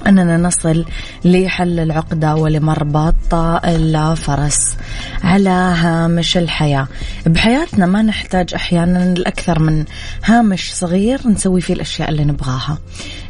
أننا 0.08 0.38
نصل 0.38 0.86
لحل 1.26 1.80
العقدة 1.80 2.36
ولمربط 2.36 3.34
الفرس 3.66 4.76
على 5.24 5.50
هامش 5.50 6.38
الحياة. 6.38 6.88
بحياتنا 7.26 7.86
ما 7.86 8.02
نحتاج 8.02 8.54
أحيانا 8.54 9.14
الأكثر 9.14 9.60
من 9.60 9.86
هامش 10.26 10.74
صغير 10.74 11.28
نسوي 11.28 11.62
فيه 11.62 11.74
الأشياء 11.74 12.10
اللي 12.10 12.26
نبغاها. 12.26 12.78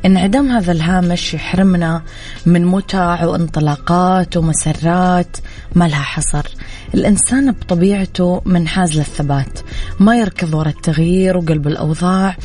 انعدام 0.06 0.52
هذا 0.52 0.72
الهامش 0.72 1.34
يحرمنا 1.34 2.02
من 2.46 2.66
متع 2.66 3.26
وانطلاقات 3.26 4.38
ومسرات 4.38 5.38
ما 5.76 5.88
لها 5.88 6.02
حصر. 6.02 6.46
الإنسان 6.94 7.52
بطبيعته 7.52 8.42
منحاز 8.46 8.98
للثبات 8.98 9.60
ما 10.00 10.18
يركض 10.18 10.54
وراء 10.54 10.74
التغيير 10.74 11.38
وقلب 11.38 11.68
الأوضاع 11.68 12.38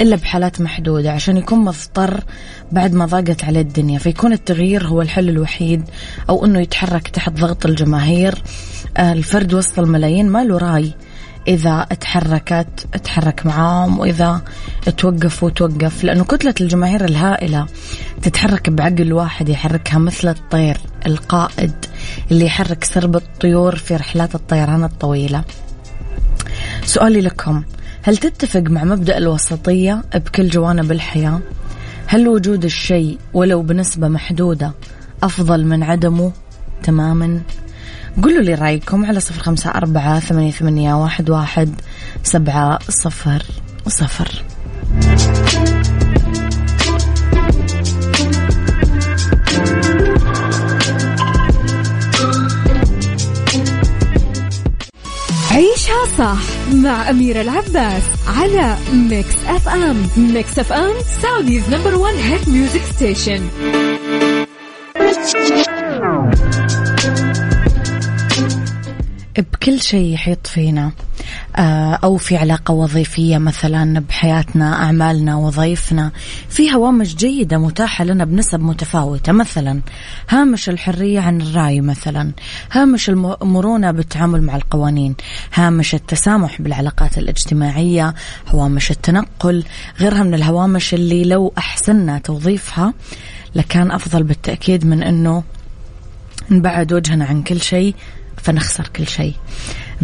إلا 0.00 0.16
بحالات 0.16 0.60
محدودة 0.60 1.12
عشان 1.12 1.36
يكون 1.36 1.58
مضطر 1.58 2.24
بعد 2.72 2.94
ما 2.94 3.06
ضاقت 3.06 3.44
عليه 3.44 3.60
الدنيا 3.60 3.98
فيكون 3.98 4.32
التغيير 4.32 4.86
هو 4.86 5.02
الحل 5.02 5.28
الوحيد 5.28 5.82
أو 6.28 6.44
أنه 6.44 6.60
يتحرك 6.60 7.08
تحت 7.08 7.32
ضغط 7.32 7.66
الجماهير. 7.66 8.42
آه، 8.96 9.12
الفرد 9.12 9.54
وسط 9.54 9.78
الملايين 9.78 10.28
ما 10.28 10.44
له 10.44 10.58
راي. 10.58 10.92
إذا 11.48 11.86
اتحركت 11.92 12.86
اتحرك 12.94 13.46
معاهم 13.46 13.98
وإذا 13.98 14.42
توقفوا 14.96 15.50
توقف 15.50 16.04
لأنه 16.04 16.24
كتلة 16.24 16.54
الجماهير 16.60 17.04
الهائلة 17.04 17.66
تتحرك 18.22 18.70
بعقل 18.70 19.12
واحد 19.12 19.48
يحركها 19.48 19.98
مثل 19.98 20.28
الطير 20.28 20.78
القائد 21.06 21.72
اللي 22.30 22.46
يحرك 22.46 22.84
سرب 22.84 23.16
الطيور 23.16 23.76
في 23.76 23.96
رحلات 23.96 24.34
الطيران 24.34 24.84
الطويلة 24.84 25.44
سؤالي 26.84 27.20
لكم 27.20 27.62
هل 28.02 28.16
تتفق 28.16 28.60
مع 28.60 28.84
مبدأ 28.84 29.18
الوسطية 29.18 30.02
بكل 30.14 30.48
جوانب 30.48 30.92
الحياة؟ 30.92 31.40
هل 32.06 32.28
وجود 32.28 32.64
الشيء 32.64 33.18
ولو 33.34 33.62
بنسبة 33.62 34.08
محدودة 34.08 34.72
أفضل 35.22 35.64
من 35.64 35.82
عدمه 35.82 36.32
تماما؟ 36.82 37.40
قولوا 38.22 38.42
لي 38.42 38.54
رأيكم 38.54 39.04
على 39.04 39.20
صفر 39.20 39.42
خمسة 39.42 39.70
أربعة 39.70 40.20
ثمانية, 40.20 40.50
ثمانية 40.50 40.94
واحد, 40.94 41.30
واحد 41.30 41.80
سبعة 42.22 42.78
صفر 42.88 43.42
صفر. 43.88 44.42
عيشها 55.50 56.04
صح 56.18 56.38
مع 56.74 57.10
أميرة 57.10 57.40
العباس 57.40 58.02
على 58.28 58.76
Mix 58.92 59.34
FM 59.46 60.06
Mix 60.16 60.58
FM 60.58 60.94
Saudi's 61.22 61.68
number 61.70 61.94
one 61.94 62.14
hit 62.14 62.48
music 62.48 62.82
station 62.94 63.48
بكل 69.42 69.80
شيء 69.80 70.14
يحيط 70.14 70.46
فينا. 70.46 70.92
آه، 71.56 71.94
أو 71.94 72.16
في 72.16 72.36
علاقة 72.36 72.74
وظيفية 72.74 73.38
مثلا 73.38 74.00
بحياتنا 74.00 74.74
أعمالنا 74.74 75.36
وظيفنا. 75.36 76.10
في 76.48 76.74
هوامش 76.74 77.14
جيدة 77.14 77.58
متاحة 77.58 78.04
لنا 78.04 78.24
بنسب 78.24 78.60
متفاوتة. 78.60 79.32
مثلا 79.32 79.80
هامش 80.28 80.68
الحرية 80.68 81.20
عن 81.20 81.40
الرأي 81.40 81.80
مثلا. 81.80 82.32
هامش 82.72 83.10
المرونة 83.10 83.90
بالتعامل 83.90 84.42
مع 84.42 84.56
القوانين. 84.56 85.14
هامش 85.54 85.94
التسامح 85.94 86.62
بالعلاقات 86.62 87.18
الاجتماعية. 87.18 88.14
هوامش 88.48 88.90
التنقل. 88.90 89.64
غيرها 90.00 90.22
من 90.22 90.34
الهوامش 90.34 90.94
اللي 90.94 91.24
لو 91.24 91.52
أحسننا 91.58 92.18
توظيفها 92.18 92.94
لكان 93.54 93.90
أفضل 93.90 94.22
بالتأكيد 94.22 94.86
من 94.86 95.02
أنه 95.02 95.42
نبعد 96.50 96.92
وجهنا 96.92 97.24
عن 97.24 97.42
كل 97.42 97.60
شيء 97.60 97.94
فنخسر 98.38 98.88
كل 98.96 99.06
شيء. 99.06 99.34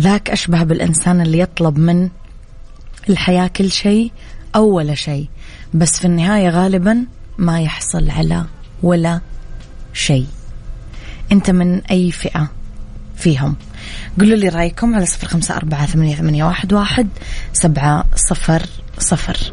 ذاك 0.00 0.30
أشبه 0.30 0.62
بالإنسان 0.62 1.20
اللي 1.20 1.38
يطلب 1.38 1.78
من 1.78 2.08
الحياة 3.10 3.46
كل 3.46 3.70
شيء 3.70 4.12
أو 4.56 4.64
ولا 4.64 4.94
شيء 4.94 5.28
بس 5.74 5.98
في 5.98 6.04
النهاية 6.04 6.48
غالبا 6.48 7.04
ما 7.38 7.60
يحصل 7.60 8.10
على 8.10 8.44
ولا 8.82 9.20
شيء. 9.92 10.26
أنت 11.32 11.50
من 11.50 11.80
أي 11.80 12.12
فئة 12.12 12.50
فيهم؟ 13.16 13.56
قولوا 14.20 14.36
لي 14.36 14.48
رأيكم 14.48 14.94
على 14.94 15.06
صفر 15.06 15.28
خمسة 15.28 15.56
أربعة 15.56 15.86
ثمانية, 15.86 16.16
ثمانية 16.16 16.44
واحد, 16.44 16.72
واحد 16.72 17.08
سبعة 17.52 18.04
صفر 18.16 18.62
صفر. 18.98 19.52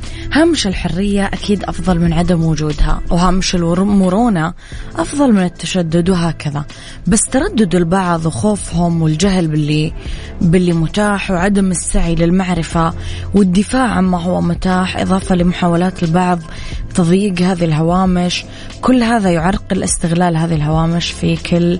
هامش 0.33 0.67
الحرية 0.67 1.25
أكيد 1.25 1.63
أفضل 1.63 1.99
من 1.99 2.13
عدم 2.13 2.43
وجودها 2.43 3.01
وهامش 3.09 3.55
المرونة 3.55 4.53
أفضل 4.95 5.33
من 5.33 5.43
التشدد 5.43 6.09
وهكذا. 6.09 6.65
بس 7.07 7.21
تردد 7.21 7.75
البعض 7.75 8.25
وخوفهم 8.25 9.01
والجهل 9.01 9.47
باللي 9.47 9.93
باللي 10.41 10.73
متاح 10.73 11.31
وعدم 11.31 11.71
السعي 11.71 12.15
للمعرفة 12.15 12.93
والدفاع 13.33 13.87
عما 13.87 14.21
هو 14.21 14.41
متاح 14.41 14.97
إضافة 14.97 15.35
لمحاولات 15.35 16.03
البعض 16.03 16.39
تضييق 16.95 17.41
هذه 17.41 17.65
الهوامش. 17.65 18.45
كل 18.81 19.03
هذا 19.03 19.29
يعرقل 19.29 19.83
استغلال 19.83 20.37
هذه 20.37 20.55
الهوامش 20.55 21.11
في 21.11 21.35
كل 21.35 21.79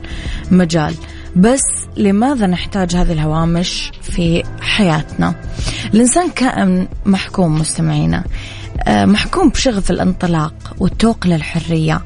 مجال. 0.51 0.93
بس 1.35 1.63
لماذا 1.97 2.47
نحتاج 2.47 2.95
هذه 2.95 3.11
الهوامش 3.11 3.91
في 4.01 4.43
حياتنا؟ 4.61 5.35
الإنسان 5.93 6.29
كائن 6.29 6.87
محكوم 7.05 7.59
مستمعينا. 7.59 8.23
آه، 8.87 9.05
محكوم 9.05 9.49
بشغف 9.49 9.91
الانطلاق 9.91 10.53
والتوق 10.79 11.27
للحرية. 11.27 12.01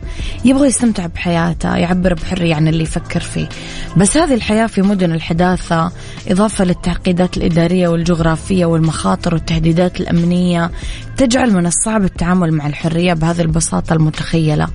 يبغى 0.45 0.67
يستمتع 0.67 1.05
بحياته 1.05 1.75
يعبر 1.75 2.13
بحرية 2.13 2.55
عن 2.55 2.67
اللي 2.67 2.83
يفكر 2.83 3.19
فيه. 3.19 3.49
بس 3.97 4.17
هذه 4.17 4.33
الحياة 4.33 4.67
في 4.67 4.81
مدن 4.81 5.11
الحداثة 5.11 5.91
إضافة 6.27 6.63
للتعقيدات 6.65 7.38
الإدارية 7.38 7.88
والجغرافية 7.88 8.65
والمخاطر 8.65 9.33
والتهديدات 9.33 9.99
الأمنية 9.99 10.71
تجعل 11.17 11.53
من 11.53 11.65
الصعب 11.65 12.03
التعامل 12.03 12.51
مع 12.51 12.67
الحرية 12.67 13.13
بهذه 13.13 13.41
البساطة 13.41 13.93
المتخيلة. 13.93 14.67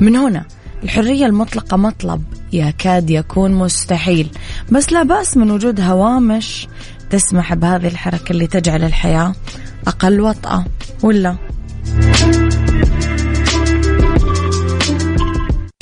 من 0.00 0.16
هنا 0.16 0.44
الحرية 0.84 1.26
المطلقة 1.26 1.76
مطلب. 1.76 2.22
يكاد 2.52 3.10
يكون 3.10 3.52
مستحيل. 3.52 4.28
بس 4.70 4.92
لا 4.92 5.02
بأس 5.02 5.36
من 5.36 5.50
وجود 5.50 5.80
هوامش 5.80 6.68
تسمح 7.10 7.54
بهذه 7.54 7.86
الحركة 7.86 8.32
اللي 8.32 8.46
تجعل 8.46 8.84
الحياة 8.84 9.34
أقل 9.86 10.20
وطأة 10.20 10.64
ولا؟ 11.02 11.36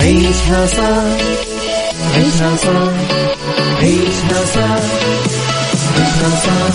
عيشها 0.01 0.65
صح. 0.65 1.03
عيشها 2.15 2.55
صح. 2.55 2.93
عيشها 3.81 4.45
صح. 4.45 4.81
عيشها 5.95 6.35
صح. 6.35 6.73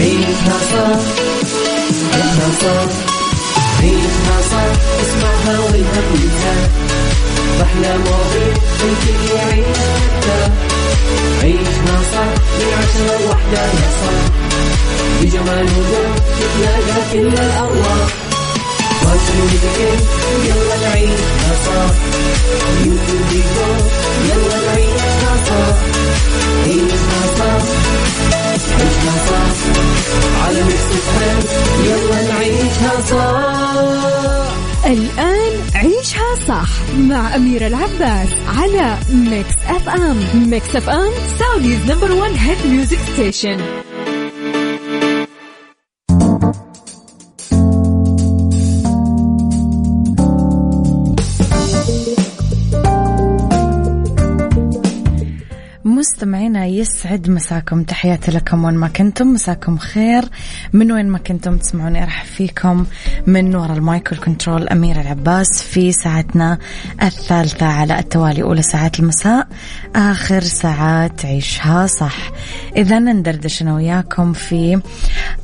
عيشها 0.00 0.58
صح. 0.70 1.00
عيشها 2.14 2.50
صح. 2.60 2.90
عيشها 3.82 4.40
صح. 4.50 4.66
اسمعها 5.00 5.58
والهم 5.58 6.14
ينزاح 6.14 7.05
أحلى 7.62 7.98
مواضيع 7.98 8.46
الكل 8.84 9.62
ترتاح 10.22 10.50
عيشها 11.42 11.96
صح 12.12 12.30
من 12.58 12.72
عشرة 12.78 13.18
لوحدة 13.26 13.62
يا 13.62 13.88
صاح 14.00 14.24
بجمال 15.22 15.64
وذوق 15.64 16.16
تتلاقى 16.38 17.00
كل 17.12 17.26
الأرواح. 17.28 18.08
فاشل 19.02 19.38
وذكر 19.42 19.96
يلا 20.44 20.76
نعيشها 20.88 21.52
صح 21.66 21.94
يمكن 22.84 23.18
ديكور 23.30 23.78
يلا 24.28 24.66
نعيشها 24.66 25.36
صح 25.46 25.76
عيشها 26.66 27.20
صح 27.38 27.62
الآن 34.86 35.52
عيشها 35.74 36.34
صح 36.48 36.68
مع 36.98 37.36
أميرة 37.36 37.66
العباس 37.66 38.28
على 38.58 38.96
Mix 39.12 39.54
FM 39.66 40.16
Mix 40.50 40.76
FM 40.76 41.10
Saudi's 41.38 41.90
number 41.90 42.12
one 42.12 42.30
hit 42.30 42.58
music 42.66 42.98
station 43.12 43.85
مستمعينا 56.16 56.66
يسعد 56.66 57.30
مساكم. 57.30 57.82
تحياتي 57.82 58.30
لكم 58.30 58.64
وين 58.64 58.74
ما 58.74 58.88
كنتم. 58.88 59.26
مساكم 59.26 59.78
خير. 59.78 60.24
من 60.72 60.92
وين 60.92 61.08
ما 61.08 61.18
كنتم 61.18 61.56
تسمعوني 61.56 62.02
أرحب 62.02 62.26
فيكم 62.26 62.86
من 63.26 63.56
وراء 63.56 63.76
ال 63.76 63.83
micro 63.83 64.20
control 64.20 64.68
أميرة 64.68 65.00
العباس 65.00 65.62
في 65.62 65.92
ساعتنا 65.92 66.58
الثالثة 67.02 67.66
على 67.66 67.98
التوالي 67.98 68.42
أولى 68.42 68.62
ساعات 68.62 69.00
المساء. 69.00 69.48
آخر 69.96 70.40
ساعات 70.40 71.24
عيشها 71.24 71.86
صح. 71.86 72.30
إذا 72.76 72.98
ندردش 72.98 73.62
أنا 73.62 73.74
وياكم 73.74 74.32
في 74.32 74.80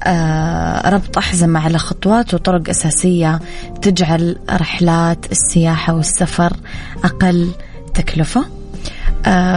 آه 0.05 0.91
ربط 0.91 1.19
أحزمة 1.19 1.61
على 1.61 1.79
خطوات 1.79 2.35
وطرق 2.35 2.69
أساسية 2.69 3.41
تجعل 3.83 4.37
رحلات 4.51 5.33
السياحة 5.33 5.95
والسفر 5.95 6.53
أقل 7.05 7.51
تكلفة. 7.95 8.41
آه، 8.41 8.62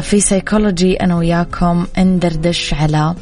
في 0.01 0.19
سيكولوجي 0.19 0.95
أنا 0.95 1.15
وياكم 1.15 1.85
ندردش 1.97 2.73
على 2.73 3.15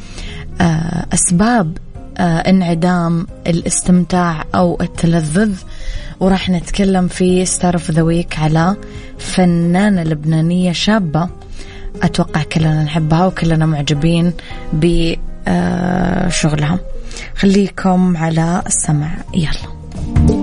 آه، 0.61 1.05
أسباب 1.13 1.77
آه، 2.17 2.37
انعدام 2.37 3.27
الاستمتاع 3.47 4.45
أو 4.55 4.77
التلذذ. 4.81 5.55
وراح 6.19 6.49
نتكلم 6.49 7.07
في 7.07 7.45
star 7.45 7.73
of 7.73 7.91
the 7.91 8.01
week 8.01 8.39
على 8.39 8.75
فنانة 9.17 10.03
لبنانية 10.03 10.71
شابة. 10.71 11.29
أتوقع 12.01 12.43
كلنا 12.43 12.83
نحبها 12.83 13.25
وكلنا 13.25 13.65
معجبين 13.65 14.33
بشغلها 14.73 15.19
خليكم 17.35 18.17
على 18.17 18.63
السمع. 18.67 19.11
يلا. 19.33 20.42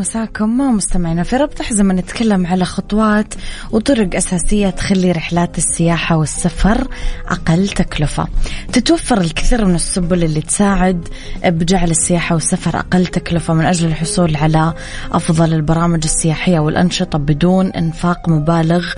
يسعد 0.00 0.22
مساكم 0.22 0.76
مستمعينا. 0.76 1.22
في 1.22 1.36
ربط 1.36 1.62
حزمة 1.62 1.94
نتكلم 1.94 2.46
على 2.46 2.64
خطوات 2.64 3.34
وطرق 3.70 4.16
أساسية 4.16 4.70
تخلي 4.70 5.12
رحلات 5.12 5.58
السياحة 5.58 6.16
والسفر 6.16 6.88
أقل 7.28 7.68
تكلفة. 7.68 8.26
تتوفر 8.72 9.20
الكثير 9.20 9.64
من 9.64 9.74
السبل 9.74 10.24
اللي 10.24 10.40
تساعد 10.40 11.08
بجعل 11.44 11.90
السياحة 11.90 12.34
والسفر 12.34 12.78
أقل 12.78 13.06
تكلفة 13.06 13.54
من 13.54 13.64
أجل 13.64 13.86
الحصول 13.86 14.36
على 14.36 14.74
أفضل 15.12 15.54
البرامج 15.54 16.04
السياحية 16.04 16.58
والأنشطة 16.58 17.18
بدون 17.18 17.66
إنفاق 17.66 18.28
مبالغ 18.28 18.92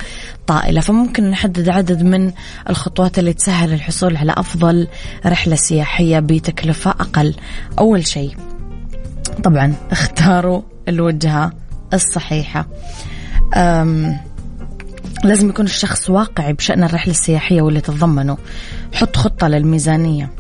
طائلة. 0.46 0.80
فممكن 0.80 1.30
نحدد 1.30 1.68
عدد 1.68 2.02
من 2.02 2.32
الخطوات 2.70 3.18
اللي 3.18 3.32
تسهل 3.32 3.72
الحصول 3.72 4.16
على 4.16 4.34
أفضل 4.36 4.88
رحلة 5.26 5.56
سياحية 5.56 6.18
بتكلفة 6.20 6.90
أقل. 6.90 7.34
أول 7.78 8.06
شيء 8.06 8.36
طبعا 9.44 9.74
اختاروا 9.90 10.62
الوجهة 10.88 11.52
الصحيحة. 11.94 12.68
لازم 15.24 15.48
يكون 15.48 15.64
الشخص 15.64 16.10
واقعي 16.10 16.52
بشأن 16.52 16.84
الرحلة 16.84 17.10
السياحية 17.10 17.62
واللي 17.62 17.80
تتضمنه. 17.80 18.38
حط 18.94 19.16
خطة 19.16 19.48
للميزانية. 19.48 20.30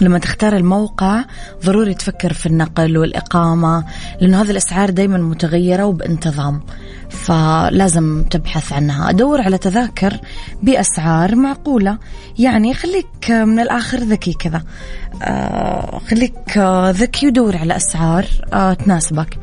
لما 0.00 0.18
تختار 0.18 0.56
الموقع 0.56 1.24
ضروري 1.64 1.94
تفكر 1.94 2.32
في 2.32 2.46
النقل 2.46 2.98
والإقامة 2.98 3.84
لأنه 4.20 4.42
هذه 4.42 4.50
الأسعار 4.50 4.90
دايما 4.90 5.18
متغيرة 5.18 5.84
وبانتظام 5.84 6.60
فلازم 7.08 8.24
تبحث 8.30 8.72
عنها. 8.72 9.10
أدور 9.10 9.40
على 9.40 9.58
تذاكر 9.58 10.20
بأسعار 10.62 11.34
معقولة. 11.34 11.98
يعني 12.38 12.74
خليك 12.74 13.30
من 13.30 13.60
الآخر 13.60 13.98
ذكي 13.98 14.32
كذا. 14.32 14.62
آه 15.22 16.00
خليك 16.10 16.58
ذكي 16.88 17.26
ودور 17.26 17.56
على 17.56 17.76
أسعار 17.76 18.26
آه 18.52 18.74
تناسبك. 18.74 19.38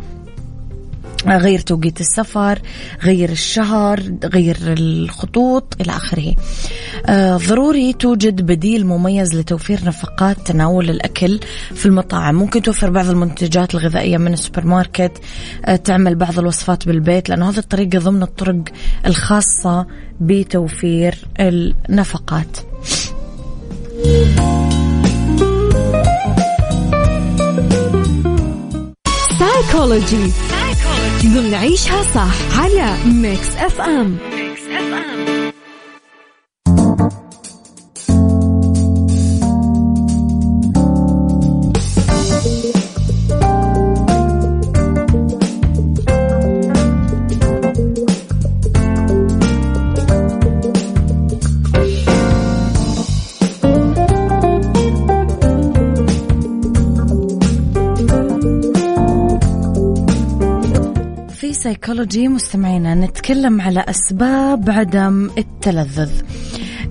غير 1.27 1.59
توقيت 1.59 2.01
السفر 2.01 2.59
غير 3.03 3.29
الشهر 3.29 4.03
غير 4.23 4.57
الخطوط 4.61 5.75
إلى 5.81 5.91
آخره. 5.91 6.35
آه 7.05 7.37
ضروري 7.37 7.93
توجد 7.93 8.41
بديل 8.41 8.85
مميز 8.85 9.35
لتوفير 9.35 9.79
نفقات 9.85 10.37
تناول 10.47 10.89
الأكل 10.89 11.39
في 11.75 11.85
المطاعم. 11.85 12.35
ممكن 12.35 12.61
توفر 12.61 12.89
بعض 12.89 13.09
المنتجات 13.09 13.75
الغذائية 13.75 14.17
من 14.17 14.33
السوبر 14.33 14.65
ماركت. 14.65 15.11
آه 15.65 15.75
تعمل 15.75 16.15
بعض 16.15 16.39
الوصفات 16.39 16.87
بالبيت 16.87 17.29
لأنه 17.29 17.49
هذه 17.49 17.57
الطريقة 17.57 17.99
ضمن 17.99 18.23
الطرق 18.23 18.63
الخاصة 19.05 19.87
بتوفير 20.21 21.15
النفقات. 21.39 22.57
سايكولوجي 29.39 30.31
ضمن 31.25 31.53
عيشها 31.53 32.03
صح 32.15 32.59
على 32.59 32.95
Mix 33.05 33.55
FM 33.57 34.17
سايكولوجي 61.91 62.27
مستمعينا 62.27 62.95
نتكلم 62.95 63.61
على 63.61 63.79
أسباب 63.79 64.69
عدم 64.69 65.29
التلذذ. 65.37 66.11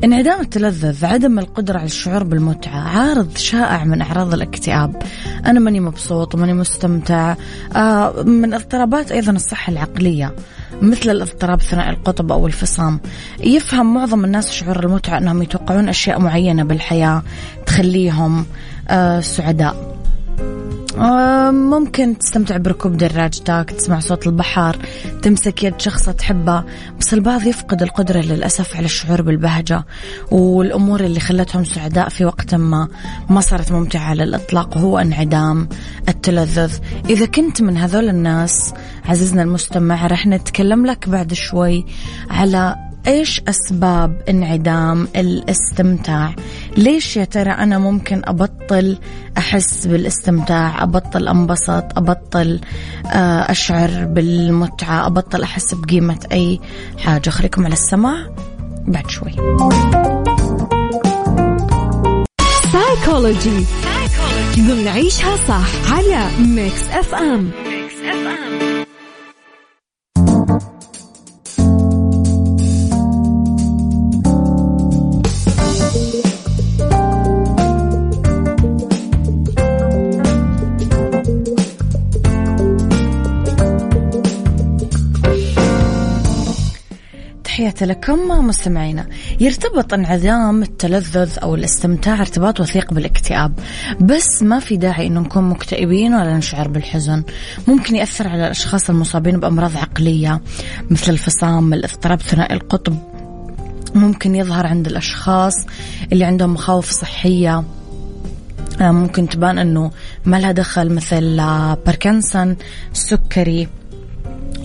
انعدام 0.05 0.41
التلذذ 0.41 1.05
عدم 1.05 1.39
القدرة 1.39 1.79
على 1.79 1.87
الشعور 1.87 2.23
بالمتعة 2.23 2.81
عارض 2.81 3.37
شائع 3.37 3.85
من 3.85 4.03
أعراض 4.03 4.35
الاكتئاب. 4.35 5.03
أنا 5.47 5.61
ماني 5.61 5.81
مبسوط 5.81 6.35
وماني 6.35 6.53
مستمتع. 6.53 7.35
آه 7.77 8.23
من 8.23 8.55
اضطرابات 8.55 9.13
أيضا 9.13 9.33
الصحة 9.33 9.73
العقلية 9.73 10.35
مثل 10.83 11.11
الاضطراب 11.11 11.61
ثنائي 11.61 11.91
القطب 11.91 12.33
أو 12.33 12.47
الفصام. 12.47 13.01
يفهم 13.45 13.95
معظم 13.95 14.25
الناس 14.25 14.53
شعور 14.53 14.85
المتعة 14.85 15.19
أنهم 15.19 15.43
يتوقعون 15.43 15.89
أشياء 15.89 16.21
معينة 16.21 16.65
بالحياة 16.65 17.23
تخليهم 17.67 18.47
آه 18.89 19.21
سعداء. 19.21 20.00
ممكن 21.51 22.19
تستمتع 22.19 22.57
بركوب 22.57 22.97
دراجتك 22.97 23.75
تسمع 23.79 24.01
صوت 24.01 24.27
البحر 24.27 24.77
تمسك 25.23 25.65
يد 25.65 25.81
شخص 25.81 26.09
تحبه 26.09 26.65
بس 27.01 27.15
البعض 27.15 27.47
يفقد 27.47 27.83
القدرة 27.83 28.21
للأسف 28.21 28.77
على 28.77 28.85
الشعور 28.85 29.23
بالبهجة 29.23 29.85
والأمور 30.31 31.01
اللي 31.01 31.21
خلتهم 31.21 31.65
سعداء 31.65 32.09
في 32.09 32.25
وقت 32.25 32.55
ما. 32.55 32.89
ما 33.31 33.41
صارت 33.41 33.73
ممتعة 33.73 34.05
على 34.05 34.23
الإطلاق 34.23 34.77
وهو 34.77 34.99
انعدام 34.99 35.69
التلذذ. 36.09 36.73
إذا 37.11 37.27
كنت 37.27 37.63
من 37.63 37.77
هذول 37.77 38.09
الناس 38.09 38.75
عزيزنا 39.05 39.43
المستمع 39.43 40.07
رح 40.07 40.27
نتكلم 40.27 40.87
لك 40.87 41.09
بعد 41.09 41.35
شوي 41.35 41.87
على 42.31 42.90
إيش 43.07 43.43
أسباب 43.49 44.23
انعدام 44.29 45.09
الاستمتاع؟ 45.17 46.35
ليش 46.77 47.17
يا 47.17 47.25
ترى 47.25 47.51
أنا 47.51 47.79
ممكن 47.79 48.23
أبطل 48.25 48.99
أحس 49.39 49.87
بالاستمتاع 49.87 50.83
أبطل 50.83 51.29
أنبسط 51.29 51.85
أبطل 51.97 52.61
آه، 53.07 53.51
أشعر 53.51 54.05
بالمتعة 54.05 55.07
أبطل 55.07 55.43
أحس 55.43 55.75
بقيمة 55.75 56.19
أي 56.33 56.61
حاجة؟ 56.99 57.31
خليكم 57.31 57.65
على 57.65 57.73
السمع 57.73 58.17
بعد 58.87 59.11
شوي. 59.11 59.33
سايكولوجي 62.73 63.65
ضمن 64.59 64.89
عيشها 64.89 65.37
صح 65.49 65.93
على 65.93 66.27
Mix 66.41 66.83
FM 66.93 67.51
Mix 67.67 67.95
FM 68.05 68.70
تحياتي 87.61 87.85
لكم 87.85 88.47
مستمعينا. 88.47 89.07
يرتبط 89.41 89.95
انعدام 89.95 90.63
التلذذ 90.63 91.39
أو 91.43 91.55
الاستمتاع 91.55 92.21
ارتباط 92.21 92.61
وثيق 92.61 92.95
بالاكتئاب 92.95 93.53
بس 94.01 94.43
ما 94.43 94.59
في 94.59 94.77
داعي 94.77 95.07
أنه 95.07 95.21
نكون 95.21 95.49
مكتئبين 95.49 96.15
ولا 96.15 96.37
نشعر 96.37 96.69
بالحزن. 96.69 97.25
ممكن 97.69 97.97
يأثر 97.97 98.29
على 98.29 98.45
الأشخاص 98.45 98.91
المصابين 98.91 99.41
بأمراض 99.41 99.77
عقلية 99.77 100.41
مثل 100.91 101.13
الفصام 101.13 101.75
الاضطراب 101.75 102.23
ثنائي 102.23 102.55
القطب. 102.55 102.97
ممكن 103.95 104.35
يظهر 104.35 104.67
عند 104.67 104.87
الأشخاص 104.87 105.55
اللي 106.13 106.25
عندهم 106.25 106.53
مخاوف 106.53 106.91
صحية. 106.91 107.65
آه، 108.81 108.91
ممكن 108.91 109.29
تبان 109.29 109.59
أنه 109.59 109.91
ما 110.25 110.37
لها 110.37 110.53
دخل 110.53 110.95
مثل 110.95 111.37
باركنسون 111.87 112.57
السكري 112.93 113.69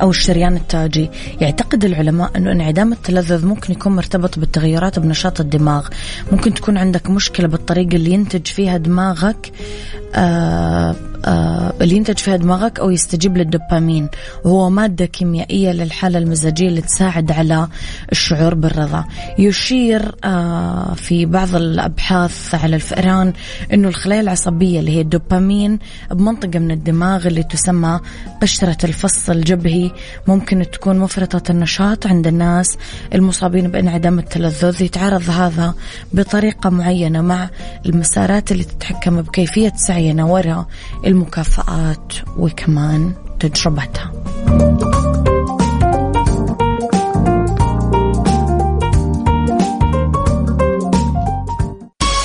أو 0.01 0.09
الشريان 0.09 0.55
التاجي. 0.55 1.09
يعتقد 1.41 1.85
العلماء 1.85 2.31
أنه 2.35 2.51
انعدام 2.51 2.93
التلذذ 2.93 3.45
ممكن 3.45 3.73
يكون 3.73 3.95
مرتبط 3.95 4.39
بالتغيرات 4.39 4.99
بنشاط 4.99 5.39
الدماغ. 5.39 5.87
ممكن 6.31 6.53
تكون 6.53 6.77
عندك 6.77 7.09
مشكلة 7.09 7.47
بالطريقة 7.47 7.95
اللي 7.95 8.11
ينتج 8.11 8.47
فيها 8.47 8.77
دماغك 8.77 9.51
آه 10.15 10.95
اللي 11.81 11.95
ينتج 11.95 12.17
فيها 12.17 12.35
دماغك 12.35 12.79
أو 12.79 12.89
يستجيب 12.89 13.37
للدوبامين. 13.37 14.09
وهو 14.45 14.69
مادة 14.69 15.05
كيميائية 15.05 15.71
للحالة 15.71 16.19
المزاجية 16.19 16.67
اللي 16.67 16.81
تساعد 16.81 17.31
على 17.31 17.67
الشعور 18.11 18.53
بالرضا. 18.53 19.05
يشير 19.39 20.15
آه 20.23 20.93
في 20.93 21.25
بعض 21.25 21.55
الأبحاث 21.55 22.55
على 22.55 22.75
الفئران 22.75 23.33
أنه 23.73 23.87
الخلايا 23.87 24.21
العصبية 24.21 24.79
اللي 24.79 24.91
هي 24.91 25.01
الدوبامين 25.01 25.79
بمنطقة 26.11 26.59
من 26.59 26.71
الدماغ 26.71 27.27
اللي 27.27 27.43
تسمى 27.43 27.99
قشرة 28.41 28.77
الفص 28.83 29.29
الجبهي 29.29 29.91
ممكن 30.27 30.65
تكون 30.71 30.99
مفرطة 30.99 31.51
النشاط 31.51 32.07
عند 32.07 32.27
الناس 32.27 32.77
المصابين 33.15 33.67
بانعدام 33.67 34.19
التلذذ. 34.19 34.81
يتعارض 34.81 35.29
هذا 35.29 35.73
بطريقة 36.13 36.69
معينة 36.69 37.21
مع 37.21 37.49
المسارات 37.85 38.51
اللي 38.51 38.63
تتحكم 38.63 39.21
بكيفية 39.21 39.73
سعينا 39.75 40.25
وراء 40.25 40.65
المكافآت 41.15 42.13
وكمان 42.37 43.13
تجربتها. 43.39 44.11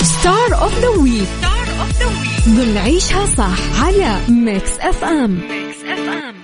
star 0.02 0.62
of 0.62 0.78
the 0.80 0.88
week 0.88 1.28
ضمن 2.48 2.76
عيشها 2.76 3.26
صح 3.26 3.84
على 3.84 4.16
Mix 4.28 4.78
FM 4.80 5.30
Mix 5.30 5.78
FM 5.84 6.34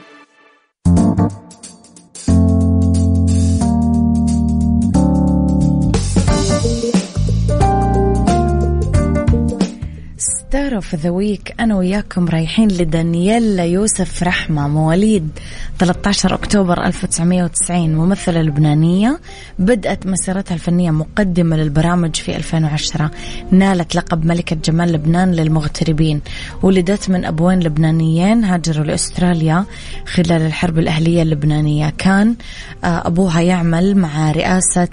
star 10.57 10.82
of 10.82 10.95
the 10.95 11.11
week. 11.11 11.55
أنا 11.61 11.77
وياكم 11.77 12.29
رايحين 12.29 12.69
لدانييلا 12.69 13.65
يوسف 13.65 14.23
رحمة 14.23 14.69
مواليد 14.69 15.29
13 15.79 16.35
أكتوبر 16.35 16.87
1990 16.87 17.95
ممثلة 17.95 18.43
لبنانية 18.43 19.21
بدأت 19.59 20.07
مسيرتها 20.07 20.55
الفنية 20.55 20.91
مقدمة 20.91 21.57
للبرامج 21.57 22.17
في 22.17 22.37
2010 22.37 23.11
نالت 23.51 23.95
لقب 23.95 24.27
ملكة 24.27 24.57
جمال 24.57 24.93
لبنان 24.93 25.33
للمغتربين. 25.33 26.21
ولدت 26.63 27.11
من 27.11 27.25
أبوين 27.25 27.61
لبنانيين 27.61 28.45
هاجروا 28.45 28.85
لأستراليا 28.85 29.65
خلال 30.07 30.43
الحرب 30.43 30.79
الأهلية 30.79 31.23
اللبنانية. 31.23 31.93
كان 31.99 32.35
آه، 32.85 33.07
أبوها 33.07 33.41
يعمل 33.41 33.97
مع 33.97 34.33
رئاسة 34.33 34.89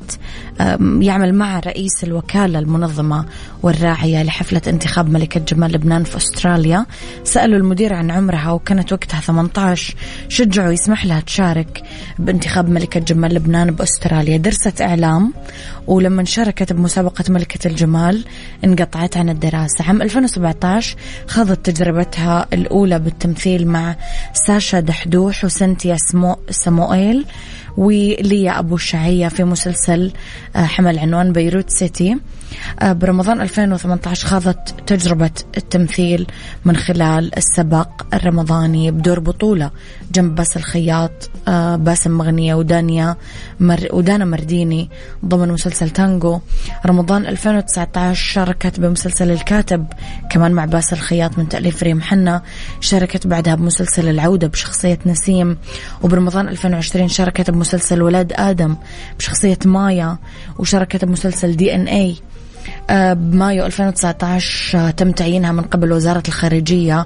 يعمل 0.99 1.35
مع 1.35 1.59
رئيس 1.59 2.03
الوكالة 2.03 2.59
المنظمة 2.59 3.25
والراعية 3.63 4.23
لحفلة 4.23 4.61
انتخاب 4.67 5.09
ملكة 5.09 5.39
جمال 5.39 5.71
لبنان 5.71 6.03
في 6.03 6.17
أستراليا. 6.17 6.85
سألوا 7.23 7.57
المدير 7.57 7.93
عن 7.93 8.11
عمرها 8.11 8.51
وكانت 8.51 8.93
وقتها 8.93 9.19
18 9.19 9.95
شجعوا 10.29 10.71
يسمح 10.71 11.05
لها 11.05 11.19
تشارك 11.19 11.83
بانتخاب 12.19 12.69
ملكة 12.69 12.99
جمال 12.99 13.33
لبنان 13.33 13.71
بأستراليا. 13.71 14.37
درست 14.37 14.81
إعلام 14.81 15.33
ولما 15.87 16.23
شاركت 16.23 16.73
بمسابقة 16.73 17.23
ملكة 17.29 17.67
الجمال 17.67 18.25
انقطعت 18.63 19.17
عن 19.17 19.29
الدراسة. 19.29 19.85
عام 19.87 20.01
2017 20.01 20.95
خاضت 21.27 21.69
تجربتها 21.69 22.47
الأولى 22.53 22.99
بالتمثيل 22.99 23.67
مع 23.67 23.95
ساشا 24.33 24.79
دحدوح 24.79 25.45
وسنتيا 25.45 25.97
سمو 25.97 26.35
سموئيل 26.49 27.25
وليا 27.77 28.59
أبو 28.59 28.77
شعية 28.77 29.27
في 29.27 29.43
مسلسل 29.43 30.11
آه، 30.55 30.65
حمل 30.65 30.99
عنوان 30.99 31.33
بيروت 31.33 31.69
سيتي. 31.69 32.17
برمضان 32.81 33.41
2018 33.41 34.27
خاضت 34.27 34.75
تجربة 34.87 35.31
التمثيل 35.57 36.27
من 36.65 36.75
خلال 36.75 37.37
السبق 37.37 37.87
الرمضاني 38.13 38.91
بدور 38.91 39.19
بطولة 39.19 39.71
جنب 40.11 40.35
باسل 40.35 40.59
الخياط 40.59 41.29
آه، 41.47 41.75
باسم 41.75 42.11
مغنية 42.11 42.55
ودانيا 42.55 43.15
مر 43.59 43.87
ودانا 43.91 44.25
مرديني 44.25 44.89
ضمن 45.25 45.51
مسلسل 45.51 45.89
تانجو. 45.89 46.39
رمضان 46.85 47.25
2019 47.25 48.13
شاركت 48.13 48.79
بمسلسل 48.79 49.31
الكاتب 49.31 49.85
كمان 50.31 50.51
مع 50.51 50.65
باسل 50.65 50.95
الخياط 50.95 51.37
من 51.37 51.49
تأليف 51.49 51.83
ريم 51.83 52.01
حنا 52.01 52.41
شاركت 52.79 53.27
بعدها 53.27 53.55
بمسلسل 53.55 54.09
العودة 54.09 54.47
بشخصية 54.47 54.99
نسيم. 55.05 55.57
وبرمضان 56.01 56.47
2020 56.47 57.07
شاركت 57.07 57.51
بمسلسل 57.51 58.01
ولاد 58.01 58.33
آدم 58.35 58.75
بشخصية 59.19 59.59
مايا 59.65 60.17
وشاركت 60.59 61.05
بمسلسل 61.05 61.55
دي 61.55 61.75
إن 61.75 61.87
اي 61.87 62.11
آه، 62.11 62.42
بمايو 63.13 63.65
2019 63.65 64.77
آه، 64.77 64.89
تم 64.91 65.11
تعيينها 65.11 65.51
من 65.51 65.61
قبل 65.61 65.91
وزارة 65.91 66.23
الخارجية 66.27 67.05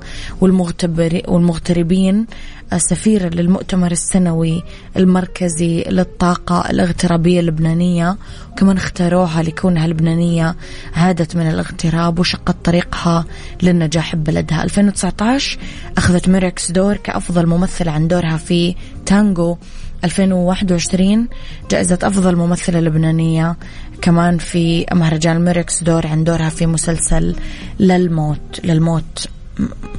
والمغتربين 1.28 2.26
آه، 2.74 2.78
سفيرة 2.78 3.28
للمؤتمر 3.30 3.91
السنوي 3.91 4.63
المركزي 4.98 5.84
للطاقة 5.84 6.70
الاغترابية 6.70 7.39
اللبنانية 7.39 8.17
وكمان 8.52 8.78
اختاروها 8.78 9.43
لكونها 9.43 9.88
لبنانية 9.88 10.56
عادت 10.96 11.36
من 11.36 11.50
الاغتراب 11.50 12.20
وشقت 12.20 12.56
طريقها 12.63 13.26
للنجاح 13.63 14.15
ببلدها. 14.15 14.63
2019 14.63 15.58
أخذت 15.98 16.30
ميركس 16.30 16.72
دور 16.72 16.98
كأفضل 16.98 17.46
ممثلة 17.46 17.91
عن 17.91 18.08
دورها 18.08 18.38
في 18.38 18.76
تانجو. 19.06 19.58
2021 20.03 21.27
جائزة 21.71 21.99
أفضل 22.03 22.36
ممثلة 22.36 22.79
لبنانية 22.79 23.55
كمان 24.01 24.38
في 24.38 24.86
مهرجان 24.93 25.45
ميركس 25.45 25.83
دور 25.83 26.07
عن 26.07 26.23
دورها 26.23 26.49
في 26.49 26.65
مسلسل 26.65 27.36
للموت 27.79 28.60
للموت 28.63 29.27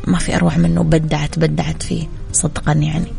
ما 0.06 0.18
في 0.18 0.36
أروع 0.36 0.56
منه 0.56 0.82
بدعت 0.82 1.38
بدعت 1.38 1.82
فيه 1.82 2.06
صدقا 2.32 2.72
يعني. 2.72 3.12